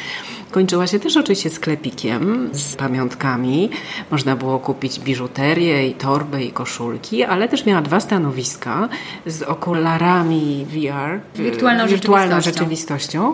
[0.51, 3.69] kończyła się też oczywiście sklepikiem z pamiątkami.
[4.11, 8.89] Można było kupić biżuterię i torby i koszulki, ale też miała dwa stanowiska
[9.25, 11.19] z okularami VR.
[11.35, 13.33] Wirtualną, wirtualną rzeczywistością.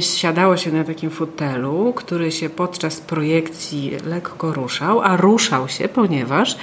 [0.00, 6.56] Siadało się na takim fotelu, który się podczas projekcji lekko ruszał, a ruszał się, ponieważ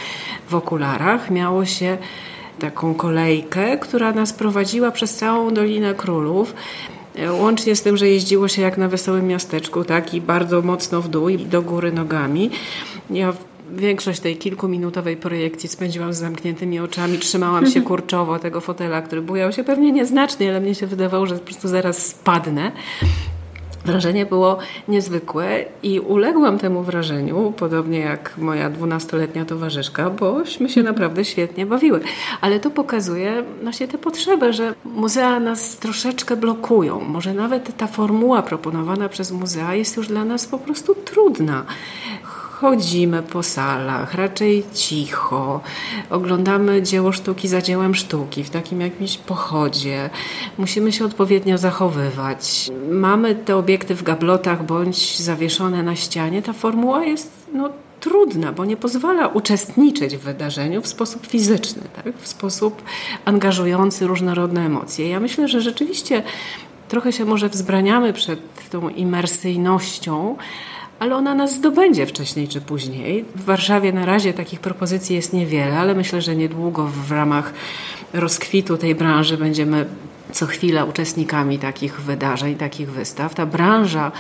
[0.50, 1.98] w okularach miało się
[2.60, 6.54] taką kolejkę, która nas prowadziła przez całą Dolinę Królów.
[7.32, 11.08] Łącznie z tym, że jeździło się jak na wesołym miasteczku, tak, i bardzo mocno w
[11.08, 12.50] dół i do góry nogami.
[13.10, 13.34] Ja
[13.72, 19.52] większość tej kilkuminutowej projekcji spędziłam z zamkniętymi oczami, trzymałam się kurczowo tego fotela, który bujał
[19.52, 22.72] się pewnie nieznacznie, ale mnie się wydawało, że po prostu zaraz spadnę.
[23.88, 31.26] Wrażenie było niezwykłe i uległam temu wrażeniu, podobnie jak moja dwunastoletnia towarzyszka, bośmy się naprawdę
[31.26, 32.00] świetnie bawiły.
[32.42, 37.00] Ale to pokazuje właśnie tę potrzebę, że muzea nas troszeczkę blokują.
[37.00, 41.66] Może nawet ta formuła proponowana przez muzea jest już dla nas po prostu trudna
[42.62, 45.62] chodzimy po salach, raczej cicho,
[46.10, 50.10] oglądamy dzieło sztuki za dziełem sztuki, w takim jakimś pochodzie.
[50.58, 52.72] Musimy się odpowiednio zachowywać.
[52.92, 56.42] Mamy te obiekty w gablotach bądź zawieszone na ścianie.
[56.42, 62.18] Ta formuła jest no, trudna, bo nie pozwala uczestniczyć w wydarzeniu w sposób fizyczny, tak?
[62.18, 62.82] w sposób
[63.26, 65.10] angażujący różnorodne emocje.
[65.10, 66.24] Ja myślę, że rzeczywiście
[66.88, 68.40] trochę się może wzbraniamy przed
[68.70, 70.36] tą imersyjnością,
[71.00, 73.26] ale ona nas zdobędzie wcześniej czy później.
[73.36, 77.54] W Warszawie na razie takich propozycji jest niewiele, ale myślę, że niedługo w ramach
[78.14, 79.86] rozkwitu tej branży będziemy
[80.32, 83.36] co chwilę uczestnikami takich wydarzeń, takich wystaw.
[83.36, 84.12] Ta branża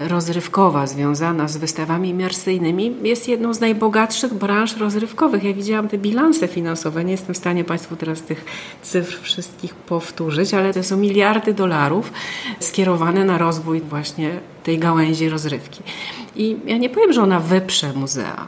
[0.00, 5.44] rozrywkowa związana z wystawami imersyjnymi jest jedną z najbogatszych branż rozrywkowych.
[5.44, 8.44] Ja widziałam te bilanse finansowe, nie jestem w stanie Państwu teraz tych
[8.82, 12.12] cyfr wszystkich powtórzyć, ale to są miliardy dolarów
[12.60, 15.82] skierowane na rozwój właśnie tej gałęzi rozrywki.
[16.36, 18.46] I ja nie powiem, że ona wyprze muzea,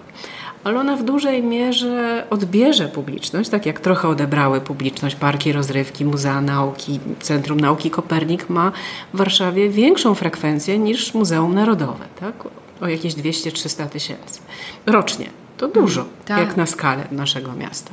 [0.66, 6.40] ale ona w dużej mierze odbierze publiczność, tak jak trochę odebrały publiczność parki rozrywki, Muzea
[6.40, 8.72] Nauki, Centrum Nauki Kopernik ma
[9.14, 12.34] w Warszawie większą frekwencję niż Muzeum Narodowe, tak?
[12.80, 14.40] o jakieś 200-300 tysięcy
[14.86, 15.26] rocznie.
[15.56, 16.38] To dużo, mm, tak.
[16.38, 17.90] jak na skalę naszego miasta.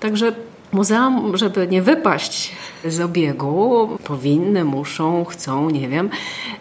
[0.00, 0.32] Także
[0.72, 2.52] Muzeum, żeby nie wypaść
[2.84, 6.10] z obiegu, powinny, muszą, chcą, nie wiem,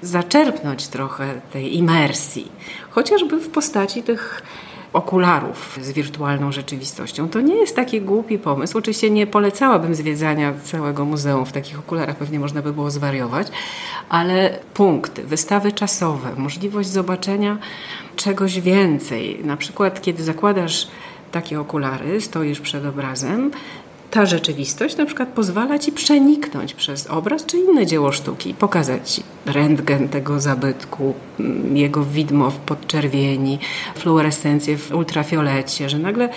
[0.02, 2.52] zaczerpnąć trochę tej imersji,
[2.90, 4.42] chociażby w postaci tych
[4.94, 7.30] okularów z wirtualną rzeczywistością.
[7.30, 8.78] To nie jest taki głupi pomysł.
[8.78, 13.48] Oczywiście nie polecałabym zwiedzania całego muzeum w takich okularach, pewnie można by było zwariować,
[14.10, 17.58] ale punkty, wystawy czasowe, możliwość zobaczenia
[18.16, 19.40] czegoś więcej.
[19.44, 20.88] Na przykład, kiedy zakładasz
[21.32, 23.52] takie okulary, stoisz przed obrazem,
[24.12, 29.24] ta rzeczywistość na przykład pozwala ci przeniknąć przez obraz czy inne dzieło sztuki, pokazać ci
[29.46, 33.60] rentgen tego zabytku, mm, jego widmo w podczerwieni,
[33.96, 36.30] fluorescencję w ultrafiolecie, że nagle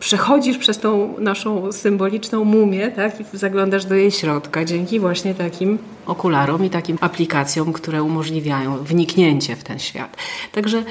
[0.00, 5.78] przechodzisz przez tą naszą symboliczną mumię tak, i zaglądasz do jej środka dzięki właśnie takim
[6.06, 10.16] okularom i takim aplikacjom, które umożliwiają wniknięcie w ten świat.
[10.52, 10.82] Także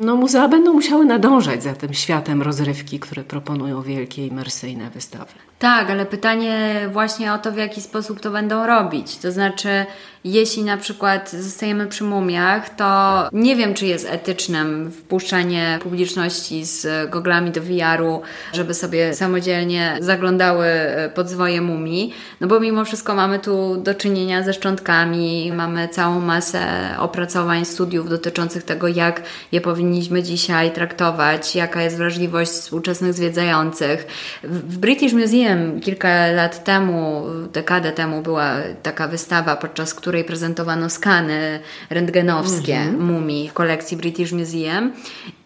[0.00, 5.32] no, muzea będą musiały nadążać za tym światem rozrywki, które proponują wielkie imersyjne wystawy.
[5.58, 9.18] Tak, ale pytanie właśnie o to, w jaki sposób to będą robić.
[9.18, 9.86] To znaczy,
[10.24, 17.10] jeśli na przykład zostajemy przy mumiach, to nie wiem, czy jest etycznym wpuszczanie publiczności z
[17.10, 18.22] goglami do VR-u,
[18.52, 20.66] żeby sobie samodzielnie zaglądały
[21.14, 26.20] pod zwoje mumii, no bo mimo wszystko mamy tu do czynienia ze szczątkami, mamy całą
[26.20, 26.66] masę
[26.98, 29.22] opracowań, studiów dotyczących tego, jak
[29.52, 34.06] je powinniśmy dzisiaj traktować, jaka jest wrażliwość współczesnych zwiedzających.
[34.42, 40.90] W British Museum kilka lat temu, dekadę temu była taka wystawa, podczas której której prezentowano
[40.90, 41.60] skany
[41.90, 43.00] rentgenowskie mm -hmm.
[43.00, 44.92] mumii w kolekcji British Museum.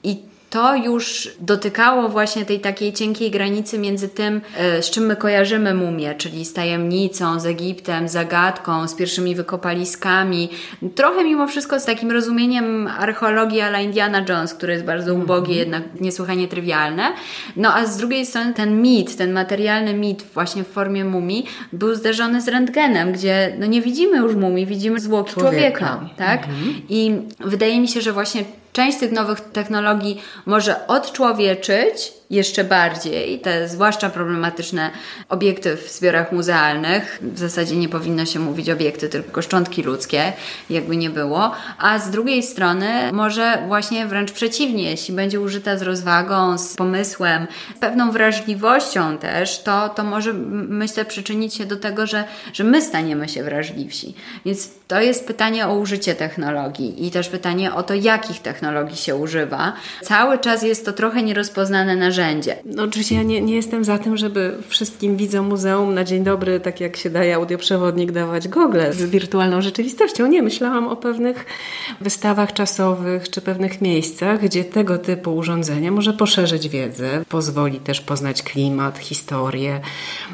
[0.05, 0.17] I
[0.51, 5.75] to już dotykało właśnie tej takiej cienkiej granicy między tym, e, z czym my kojarzymy
[5.75, 10.49] mumię, czyli z tajemnicą, z Egiptem, zagadką, z pierwszymi wykopaliskami.
[10.95, 15.23] Trochę mimo wszystko z takim rozumieniem archeologii ala Indiana Jones, który jest bardzo mhm.
[15.23, 17.13] ubogie, jednak niesłychanie trywialne.
[17.57, 21.95] No a z drugiej strony ten mit, ten materialny mit właśnie w formie mumii był
[21.95, 26.47] zderzony z rentgenem, gdzie no nie widzimy już mumii, widzimy zwłoki człowieka, człowieka tak?
[26.47, 26.73] -hmm.
[26.89, 33.69] I wydaje mi się, że właśnie część tych nowych technologii może odczłowieczyć jeszcze bardziej te
[33.69, 34.91] zwłaszcza problematyczne
[35.29, 37.19] obiekty w zbiorach muzealnych.
[37.23, 40.33] W zasadzie nie powinno się mówić obiekty, tylko szczątki ludzkie,
[40.71, 41.53] jakby nie było.
[41.79, 47.47] A z drugiej strony może właśnie wręcz przeciwnie, jeśli będzie użyta z rozwagą, z pomysłem,
[47.77, 50.33] z pewną wrażliwością też, to, to może
[50.69, 54.15] myślę przyczynić się do tego, że, że my staniemy się wrażliwsi.
[54.45, 59.17] Więc to jest pytanie o użycie technologii i też pytanie o to, jakich technologii się
[59.17, 59.73] używa.
[60.03, 62.57] Cały czas jest to trochę nierozpoznane narzędzie narzędzie.
[62.65, 66.61] No, oczywiście ja nie, nie jestem za tym, żeby wszystkim widzom muzeum na dzień dobry,
[66.61, 70.27] tak jak się daje audioprzewodnik, dawać gogle z wirtualną rzeczywistością.
[70.27, 71.47] Nie, myślałam o pewnych
[72.01, 78.43] wystawach czasowych czy pewnych miejscach, gdzie tego typu urządzenie może poszerzyć wiedzę, pozwoli też poznać
[78.43, 79.81] klimat, historię.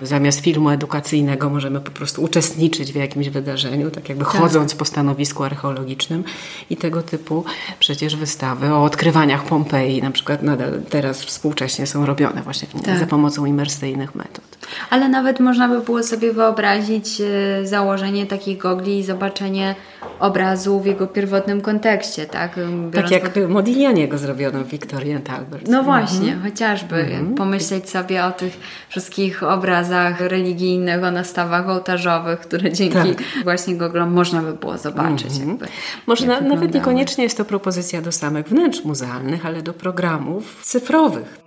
[0.03, 4.35] Zamiast filmu edukacyjnego możemy po prostu uczestniczyć w jakimś wydarzeniu, tak jakby tak.
[4.35, 6.25] chodząc po stanowisku archeologicznym
[6.71, 7.45] i tego typu
[7.79, 12.99] przecież wystawy o odkrywaniach Pompeji, na przykład nadal teraz współcześnie właśnie są robione właśnie tak.
[12.99, 14.45] za pomocą imersyjnych metod.
[14.91, 19.75] Ale nawet można by było sobie wyobrazić e, założenie takich gogli i zobaczenie
[20.21, 22.57] obrazu w jego pierwotnym kontekście, tak?
[22.91, 23.49] Biorąc tak jak pod...
[23.49, 25.69] Modiglianiego zrobiono w Victorian Albert.
[25.69, 26.53] No właśnie, mhm.
[26.53, 27.35] chociażby mhm.
[27.35, 33.45] pomyśleć sobie o tych wszystkich obrazach religijnych, o nastawach ołtarzowych, które dzięki tak.
[33.45, 35.33] właśnie goglom można by było zobaczyć.
[35.33, 35.49] Mhm.
[35.49, 35.67] Jakby,
[36.07, 41.41] Może na, nawet niekoniecznie jest to propozycja do samych wnętrz muzealnych, ale do programów cyfrowych.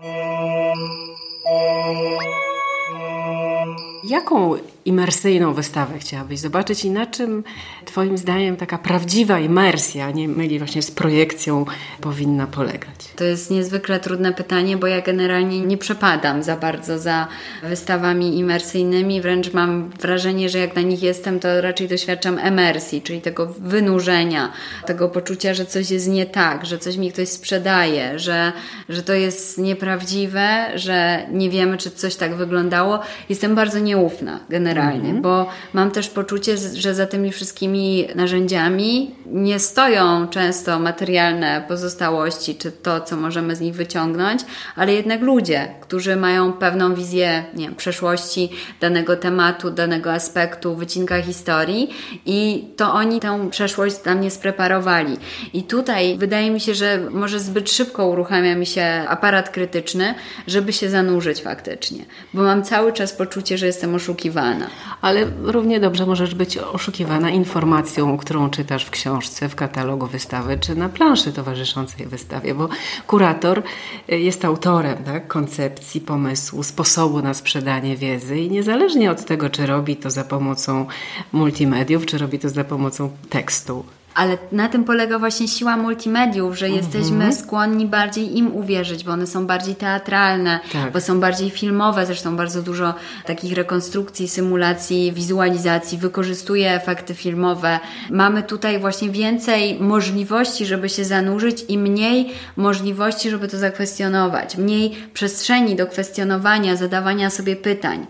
[4.03, 4.57] Jaką
[4.88, 7.43] imersyjną wystawę chciałabyś zobaczyć i na czym
[7.85, 11.65] Twoim zdaniem taka prawdziwa imersja, nie myli właśnie z projekcją,
[12.01, 12.95] powinna polegać?
[13.15, 17.27] To jest niezwykle trudne pytanie, bo ja generalnie nie przepadam za bardzo za
[17.63, 23.21] wystawami imersyjnymi, wręcz mam wrażenie, że jak na nich jestem, to raczej doświadczam emersji, czyli
[23.21, 24.51] tego wynurzenia,
[24.85, 28.51] tego poczucia, że coś jest nie tak, że coś mi ktoś sprzedaje, że,
[28.89, 32.99] że to jest nieprawdziwe, że nie wiemy, czy coś tak wyglądało.
[33.29, 35.23] Jestem bardzo nieufna generalnie generalnie, mm -hmm.
[35.23, 42.71] bo mam też poczucie, że za tymi wszystkimi narzędziami nie stoją często materialne pozostałości, czy
[42.71, 44.41] to, co możemy z nich wyciągnąć,
[44.75, 48.49] ale jednak ludzie, którzy mają pewną wizję nie wiem, przeszłości
[48.82, 51.89] danego tematu, danego aspektu, wycinka historii
[52.25, 55.17] i to oni tę przeszłość dla mnie spreparowali.
[55.53, 60.15] I tutaj wydaje mi się, że może zbyt szybko uruchamia mi się aparat krytyczny,
[60.47, 64.66] żeby się zanurzyć faktycznie, bo mam cały czas poczucie, że jestem oszukiwana.
[65.01, 70.76] Ale równie dobrze możesz być oszukiwana informacją, którą czytasz w książce, w katalogu wystawy, czy
[70.76, 72.70] na planszy towarzyszącej wystawie, bo
[73.07, 73.63] kurator
[74.11, 79.65] y, jest autorem tak, koncepcji, pomysłu, sposobu na sprzedanie wiedzy i niezależnie od tego, czy
[79.65, 80.86] robi to za pomocą
[81.32, 83.86] multimediów, czy robi to za pomocą tekstu,
[84.18, 86.84] ale na tym polega właśnie siła multimediów, że mhm.
[86.84, 90.91] jesteśmy skłonni bardziej im uwierzyć, bo one są bardziej teatralne, tak.
[90.93, 92.05] bo są bardziej filmowe.
[92.05, 92.93] Zresztą bardzo dużo
[93.26, 97.80] takich rekonstrukcji, symulacji, wizualizacji wykorzystuje efekty filmowe.
[98.09, 104.57] Mamy tutaj właśnie więcej możliwości, żeby się zanurzyć i mniej możliwości, żeby to zakwestionować.
[104.57, 108.07] Mniej przestrzeni do kwestionowania, zadawania sobie pytań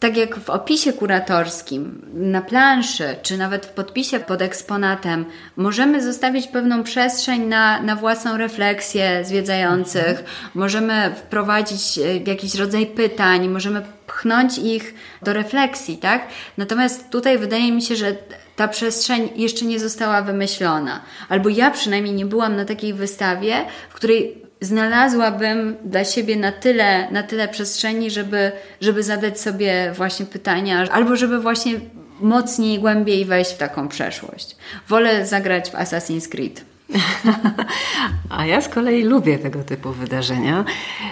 [0.00, 5.24] tak jak w opisie kuratorskim, na planszy, czy nawet w podpisie pod eksponatem,
[5.56, 10.24] możemy zostawić pewną przestrzeń na, na własną refleksję zwiedzających,
[10.54, 16.26] możemy wprowadzić e, jakiś rodzaj pytań, możemy pchnąć ich do refleksji, tak?
[16.58, 18.16] Natomiast tutaj wydaje mi się, że
[18.56, 21.00] ta przestrzeń jeszcze nie została wymyślona.
[21.28, 27.10] Albo ja przynajmniej nie byłam na takiej wystawie, w której znalazłabym dla siebie na tyle,
[27.10, 31.80] na tyle przestrzeni, żeby, żeby zadać sobie właśnie pytania, albo żeby właśnie
[32.20, 34.56] mocniej, głębiej wejść w taką przeszłość.
[34.88, 36.69] Wolę zagrać w Assassin's Creed.
[38.30, 40.64] A ja z kolei lubię tego typu wydarzenia.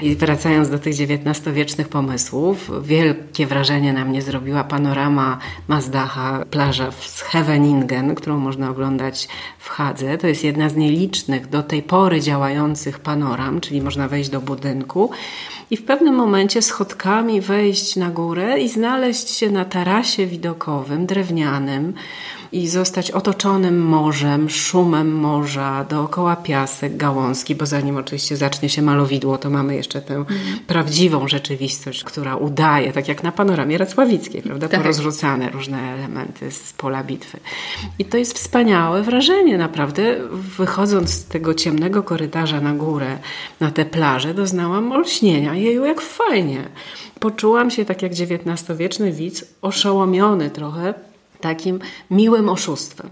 [0.02, 7.06] I wracając do tych XIX-wiecznych pomysłów, wielkie wrażenie na mnie zrobiła panorama Mazdacha, plaża w
[7.06, 10.18] Scheveningen, którą można oglądać w Hadze.
[10.18, 15.10] To jest jedna z nielicznych do tej pory działających panoram, czyli można wejść do budynku
[15.70, 21.94] i w pewnym momencie schodkami wejść na górę i znaleźć się na tarasie widokowym, drewnianym,
[22.52, 29.38] i zostać otoczonym morzem, szumem morza, dookoła piasek, gałązki, bo zanim oczywiście zacznie się malowidło,
[29.38, 30.28] to mamy jeszcze tę mm.
[30.66, 34.80] prawdziwą rzeczywistość, która udaje, tak jak na panoramie Racławickiej, prawda, tak.
[34.80, 37.40] porozrzucane różne elementy z pola bitwy.
[37.98, 40.16] I to jest wspaniałe wrażenie, naprawdę.
[40.32, 43.18] Wychodząc z tego ciemnego korytarza na górę,
[43.60, 45.54] na tę plażę, doznałam olśnienia.
[45.54, 46.68] Jeju, jak fajnie!
[47.20, 50.94] Poczułam się tak jak XIX-wieczny widz, oszołomiony trochę
[51.40, 51.78] takim
[52.10, 53.10] miłym oszustwem.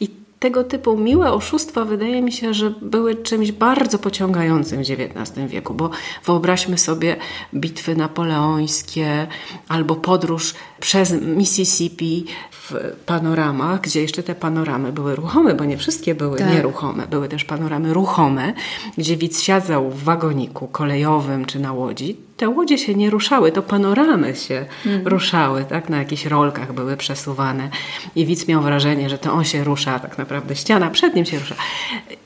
[0.00, 0.08] I
[0.38, 5.74] tego typu miłe oszustwa wydaje mi się, że były czymś bardzo pociągającym w XIX wieku,
[5.74, 5.90] bo
[6.24, 7.16] wyobraźmy sobie
[7.54, 9.26] bitwy napoleońskie
[9.68, 12.74] albo podróż przez Mississippi w
[13.06, 16.52] panoramach, gdzie jeszcze te panoramy były ruchome, bo nie wszystkie były tak.
[16.52, 17.06] nieruchome.
[17.06, 18.54] Były też panoramy ruchome,
[18.98, 22.16] gdzie widz siadzał w wagoniku kolejowym czy na łodzi.
[22.36, 25.08] Te łodzie się nie ruszały, to panoramy się mhm.
[25.08, 25.88] ruszały, tak?
[25.88, 27.70] Na jakichś rolkach były przesuwane
[28.16, 31.24] i widz miał wrażenie, że to on się rusza, a tak naprawdę ściana przed nim
[31.24, 31.54] się rusza.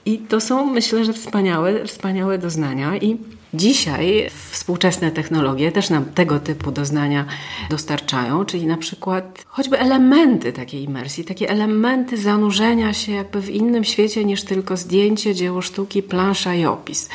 [0.07, 3.19] I to są, myślę, że wspaniałe, wspaniałe doznania i
[3.55, 7.27] Dzisiaj współczesne technologie też nam tego typu doznania
[7.71, 13.85] dostarczają, czyli na przykład choćby elementy takiej imersji, takie elementy zanurzenia się jakby w innym
[13.85, 17.09] świecie niż tylko zdjęcie, dzieło sztuki, plansza i opis.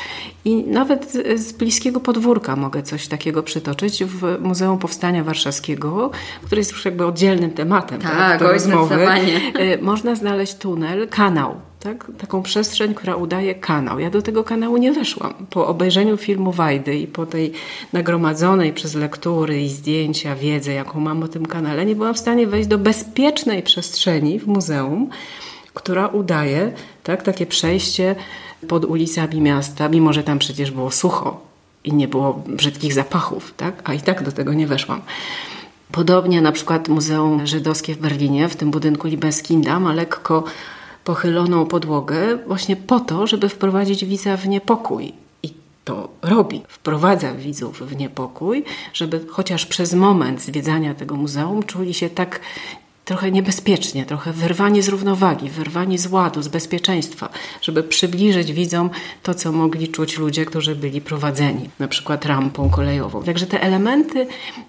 [0.44, 6.10] I nawet z bliskiego podwórka mogę coś takiego przytoczyć w Muzeum Powstania Warszawskiego,
[6.44, 8.96] który jest już jakby oddzielnym tematem tak, tak, do rozmowy.
[9.60, 12.10] Y, można znaleźć tunel, kanał tak?
[12.18, 13.98] taką przestrzeń, która udaje kanał.
[13.98, 15.34] Ja do tego kanału nie weszłam.
[15.50, 17.52] Po obejrzeniu filmu Wajdy i po tej
[17.92, 22.46] nagromadzonej przez lektury i zdjęcia wiedzy, jaką mam o tym kanale, nie byłam w stanie
[22.46, 25.10] wejść do bezpiecznej przestrzeni w muzeum,
[25.74, 26.72] która udaje
[27.02, 28.14] tak, takie przejście
[28.68, 31.40] pod ulicami miasta, mimo że tam przecież było sucho
[31.84, 33.74] i nie było brzydkich zapachów, tak?
[33.84, 35.00] a i tak do tego nie weszłam.
[35.92, 40.44] Podobnie na przykład Muzeum Żydowskie w Berlinie, w tym budynku Liebeskinda, ma lekko
[41.06, 45.12] pochyloną podłogę właśnie po to, żeby wprowadzić widza w niepokój.
[45.42, 45.54] I
[45.84, 46.62] to robi.
[46.68, 52.40] Wprowadza widzów w niepokój, żeby chociaż przez moment zwiedzania tego muzeum czuli się tak
[53.06, 57.28] trochę niebezpiecznie, trochę wyrwanie z równowagi, wyrwanie z ładu, z bezpieczeństwa,
[57.62, 58.90] żeby przybliżyć widzom
[59.22, 63.22] to, co mogli czuć ludzie, którzy byli prowadzeni, na przykład rampą kolejową.
[63.22, 64.26] Także te elementy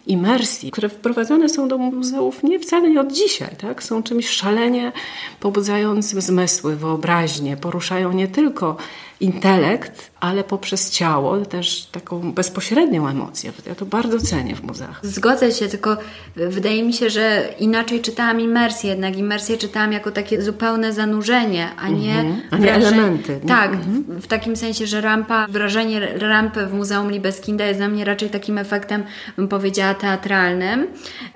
[0.08, 3.84] imersji, które wprowadzone są do muzeów nie wcale nie od dzisiaj, tak?
[3.84, 4.92] są czymś szalenie
[5.40, 8.78] pobudzającym zmysły, wyobraźnię, poruszają nie tylko
[9.20, 13.52] intelekt, ale poprzez ciało też taką bezpośrednią emocję.
[13.68, 15.00] Ja to bardzo cenię w muzeach.
[15.04, 15.98] Zgodzę się, tylko
[16.36, 21.90] wydaje mi się, że inaczej czytałam imersję, jednak imersję czytałam jako takie zupełne zanurzenie, a
[21.90, 22.42] nie, mhm.
[22.52, 23.40] a nie elementy.
[23.44, 23.50] Nie?
[23.50, 24.22] Tak, mhm.
[24.22, 28.58] w takim sensie, że rampa, wrażenie rampy w Muzeum Libeskinda jest dla mnie raczej takim
[28.58, 29.04] efektem,
[29.38, 30.88] bym powiedziała, teatralnym,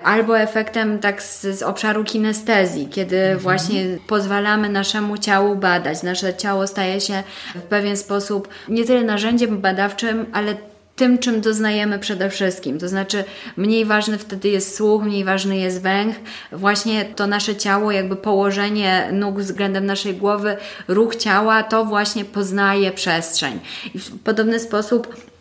[0.04, 3.38] albo efektem tak z, z obszaru kinestezji, kiedy mhm.
[3.38, 6.02] właśnie pozwalamy naszemu ciału badać.
[6.02, 7.22] Nasze ciało staje się
[7.54, 10.54] w pewien sposób nie tyle narzędziem badawczym, ale
[10.96, 12.78] tym, czym doznajemy przede wszystkim.
[12.78, 13.24] To znaczy,
[13.56, 16.16] mniej ważny wtedy jest słuch, mniej ważny jest węch.
[16.52, 20.56] Właśnie to nasze ciało, jakby położenie nóg względem naszej głowy,
[20.88, 23.60] ruch ciała, to właśnie poznaje przestrzeń.
[23.94, 25.31] I w podobny sposób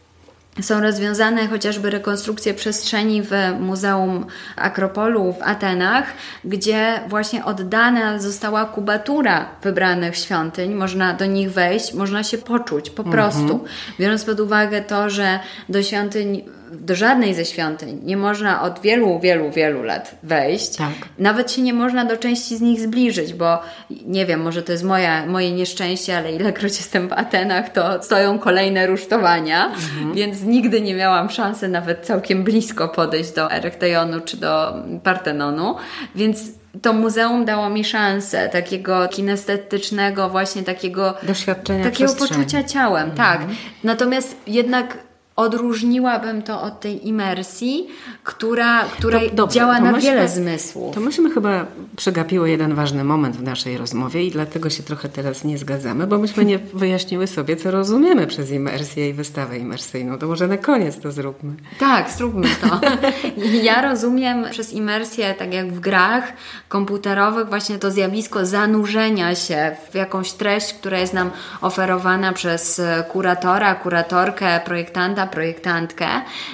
[0.61, 6.05] są rozwiązane chociażby rekonstrukcje przestrzeni w Muzeum Akropolu w Atenach,
[6.45, 10.73] gdzie właśnie oddana została kubatura wybranych świątyń.
[10.73, 13.13] Można do nich wejść, można się poczuć po mhm.
[13.13, 13.63] prostu.
[13.99, 15.39] Biorąc pod uwagę to, że
[15.69, 20.75] do świątyń do żadnej ze świątyń nie można od wielu, wielu, wielu lat wejść.
[20.75, 20.91] Tak.
[21.19, 23.59] Nawet się nie można do części z nich zbliżyć, bo
[24.05, 28.39] nie wiem, może to jest moja, moje nieszczęście, ale ilekroć jestem w Atenach, to stoją
[28.39, 30.13] kolejne rusztowania, mhm.
[30.13, 35.75] więc nigdy nie miałam szansy nawet całkiem blisko podejść do Erektejonu czy do Partenonu,
[36.15, 36.41] więc
[36.81, 43.41] to muzeum dało mi szansę takiego kinestetycznego, właśnie takiego doświadczenia, takiego poczucia ciałem, tak.
[43.41, 43.57] Mhm.
[43.83, 44.97] Natomiast jednak
[45.41, 47.87] odróżniłabym to od tej imersji,
[48.23, 50.95] która, która to, działa na myśmy, wiele zmysłów.
[50.95, 51.65] To myśmy chyba
[51.95, 56.17] przegapiły jeden ważny moment w naszej rozmowie i dlatego się trochę teraz nie zgadzamy, bo
[56.17, 60.17] myśmy nie wyjaśniły sobie, co rozumiemy przez imersję i wystawę imersyjną.
[60.17, 61.53] To może na koniec to zróbmy.
[61.79, 62.79] Tak, zróbmy to.
[63.69, 66.33] ja rozumiem przez imersję, tak jak w grach
[66.69, 71.31] komputerowych, właśnie to zjawisko zanurzenia się w jakąś treść, która jest nam
[71.61, 76.07] oferowana przez kuratora, kuratorkę, projektanta, projektantkę,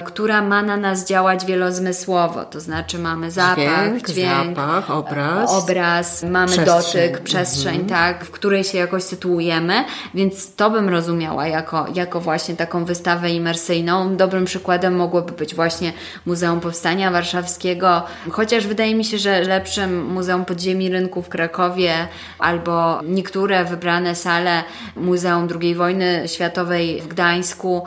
[0.06, 6.24] która ma na nas działać wielozmysłowo, to znaczy mamy zapach, dźwięk, dźwięk zapach, obraz, obraz
[6.24, 7.12] mamy przestrzeń.
[7.12, 7.90] dotyk, przestrzeń, mhm.
[7.90, 13.30] tak, w której się jakoś sytuujemy, więc to bym rozumiała jako, jako właśnie taką wystawę
[13.30, 14.16] imersyjną.
[14.16, 15.94] Dobrym przykładem mogłoby być właśnie
[16.26, 22.08] Muzeum Powstania Warszawskiego, chociaż wydaje mi się, że lepszym Muzeum Podziemi Rynku w Krakowie
[22.40, 24.64] albo niektóre wybrane sale
[24.96, 27.84] Muzeum II Wojny Światowej w Gdańsku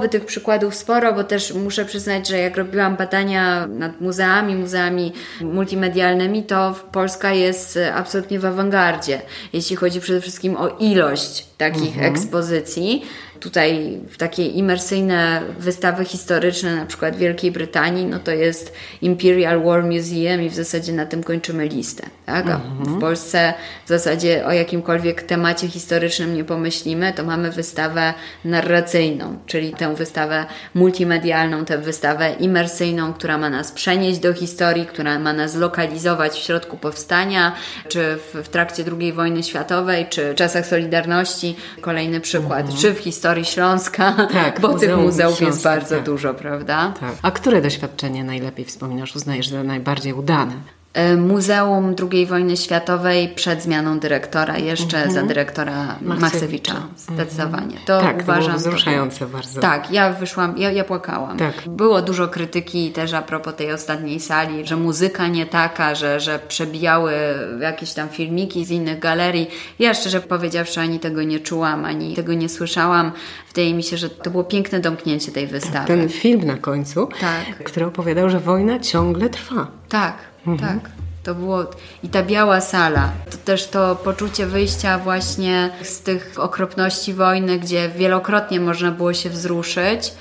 [0.00, 5.12] byłoby tych przykładów sporo, bo też muszę przyznać, że jak robiłam badania nad muzeami, muzeami
[5.40, 9.22] multimedialnymi, to Polska jest absolutnie w awangardzie,
[9.52, 12.14] jeśli chodzi przede wszystkim o ilość takich mhm.
[12.14, 13.02] ekspozycji
[13.40, 18.72] tutaj w takie imersyjne wystawy historyczne, na przykład Wielkiej Brytanii, no to jest
[19.02, 22.06] Imperial War Museum i w zasadzie na tym kończymy listę.
[22.26, 22.50] Tak?
[22.50, 23.00] A w mhm.
[23.00, 23.54] Polsce
[23.86, 28.14] w zasadzie o jakimkolwiek temacie historycznym nie pomyślimy, to mamy wystawę
[28.44, 35.18] narracyjną, czyli tę wystawę multimedialną, tę wystawę imersyjną, która ma nas przenieść do historii, która
[35.18, 37.52] ma nas lokalizować w środku powstania,
[37.88, 41.56] czy w, w trakcie II wojny światowej, czy w czasach Solidarności.
[41.80, 42.78] Kolejny przykład, mhm.
[42.78, 46.04] czy w historii historii Śląska, tak, bo muzeum, tych muzeów Śląska, jest bardzo tak.
[46.04, 46.92] dużo, prawda?
[47.00, 47.14] Tak.
[47.22, 50.54] A które doświadczenie najlepiej wspominasz, uznajesz za najbardziej udane?
[50.92, 55.12] E, Muzeum II wojny światowej przed zmianą dyrektora, jeszcze mm -hmm.
[55.12, 57.76] za dyrektora Maksewicza, zdecydowanie.
[57.86, 58.42] To tak, uważam.
[58.42, 59.60] To było wzruszające bardzo.
[59.60, 61.38] Tak, ja wyszłam, ja, ja płakałam.
[61.38, 61.68] Tak.
[61.68, 66.38] Było dużo krytyki też a propos tej ostatniej sali, że muzyka nie taka, że, że
[66.48, 67.12] przebijały
[67.60, 69.50] jakieś tam filmiki z innych galerii.
[69.78, 73.12] Ja szczerze powiedziawszy, ani tego nie czułam, ani tego nie słyszałam.
[73.48, 75.86] Wydaje mi się, że to było piękne domknięcie tej wystawy.
[75.86, 77.64] Ten film na końcu, tak.
[77.64, 79.66] który opowiadał, że wojna ciągle trwa.
[79.88, 80.29] Tak.
[80.46, 80.80] Mhm.
[80.80, 80.90] Tak.
[81.22, 81.64] To było
[82.02, 87.88] i ta biała sala, to też to poczucie wyjścia właśnie z tych okropności wojny, gdzie
[87.88, 90.12] wielokrotnie można było się wzruszyć,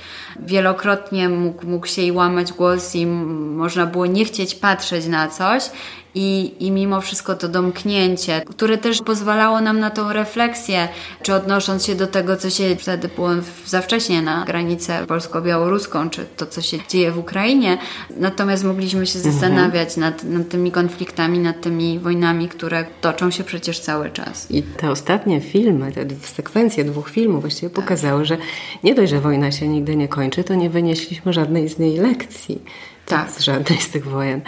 [0.45, 5.69] wielokrotnie mógł, mógł się i łamać głos i można było nie chcieć patrzeć na coś
[6.15, 10.87] i, I mimo wszystko to domknięcie, które też pozwalało nam na tą refleksję,
[11.21, 13.29] czy odnosząc się do tego, co się wtedy było
[13.65, 17.77] za wcześnie na granicę polsko-białoruską, czy to, co się dzieje w Ukrainie.
[18.17, 19.33] Natomiast mogliśmy się mhm.
[19.33, 24.51] zastanawiać nad, nad tymi konfliktami, nad tymi wojnami, które toczą się przecież cały czas.
[24.51, 27.83] I te ostatnie filmy, te sekwencje dwóch filmów właściwie tak.
[27.83, 28.37] pokazały, że
[28.83, 32.61] nie dość, że wojna się nigdy nie kończy, to nie wynieśliśmy żadnej z niej lekcji
[33.05, 33.31] tak.
[33.31, 34.41] z żadnej z tych wojen.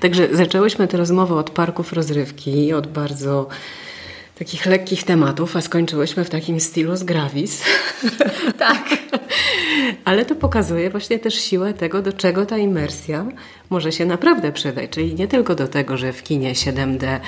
[0.00, 3.48] Także zaczęłyśmy tę rozmowę od parków rozrywki, od bardzo
[4.38, 7.62] takich lekkich tematów, a skończyłyśmy w takim stylu z gravis.
[8.58, 8.88] Tak.
[10.04, 13.26] Ale to pokazuje właśnie też siłę tego, do czego ta imersja
[13.70, 14.90] może się naprawdę przydać.
[14.90, 17.20] Czyli nie tylko do tego, że w kinie 7D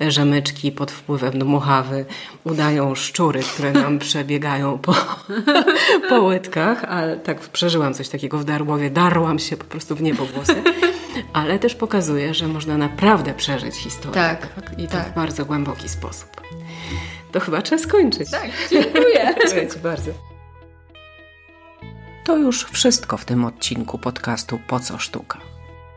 [0.00, 2.04] rzemyczki pod wpływem dmuchawy
[2.44, 4.94] udają szczury, które nam przebiegają po,
[6.08, 10.62] po łydkach, ale tak przeżyłam coś takiego w Darłowie, darłam się po prostu w niebogłosy.
[11.32, 14.14] Ale też pokazuje, że można naprawdę przeżyć historię.
[14.14, 14.54] Tak.
[14.54, 14.78] tak?
[14.78, 15.08] I to tak.
[15.08, 16.47] w bardzo głęboki sposób.
[17.32, 18.30] To chyba trzeba skończyć.
[18.30, 19.34] Tak, dziękuję.
[19.40, 20.10] dziękuję Ci bardzo.
[22.24, 25.38] To już wszystko w tym odcinku podcastu Po co sztuka.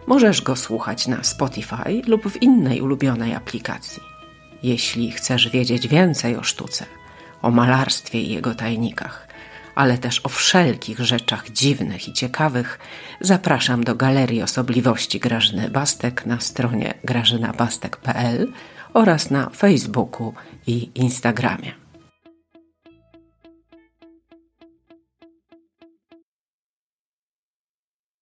[0.07, 4.03] Możesz go słuchać na Spotify lub w innej ulubionej aplikacji.
[4.63, 6.85] Jeśli chcesz wiedzieć więcej o sztuce,
[7.41, 9.27] o malarstwie i jego tajnikach,
[9.75, 12.79] ale też o wszelkich rzeczach dziwnych i ciekawych,
[13.21, 18.47] zapraszam do Galerii Osobliwości Grażyny Bastek na stronie grażynabastek.pl
[18.93, 20.33] oraz na Facebooku
[20.65, 21.80] i Instagramie.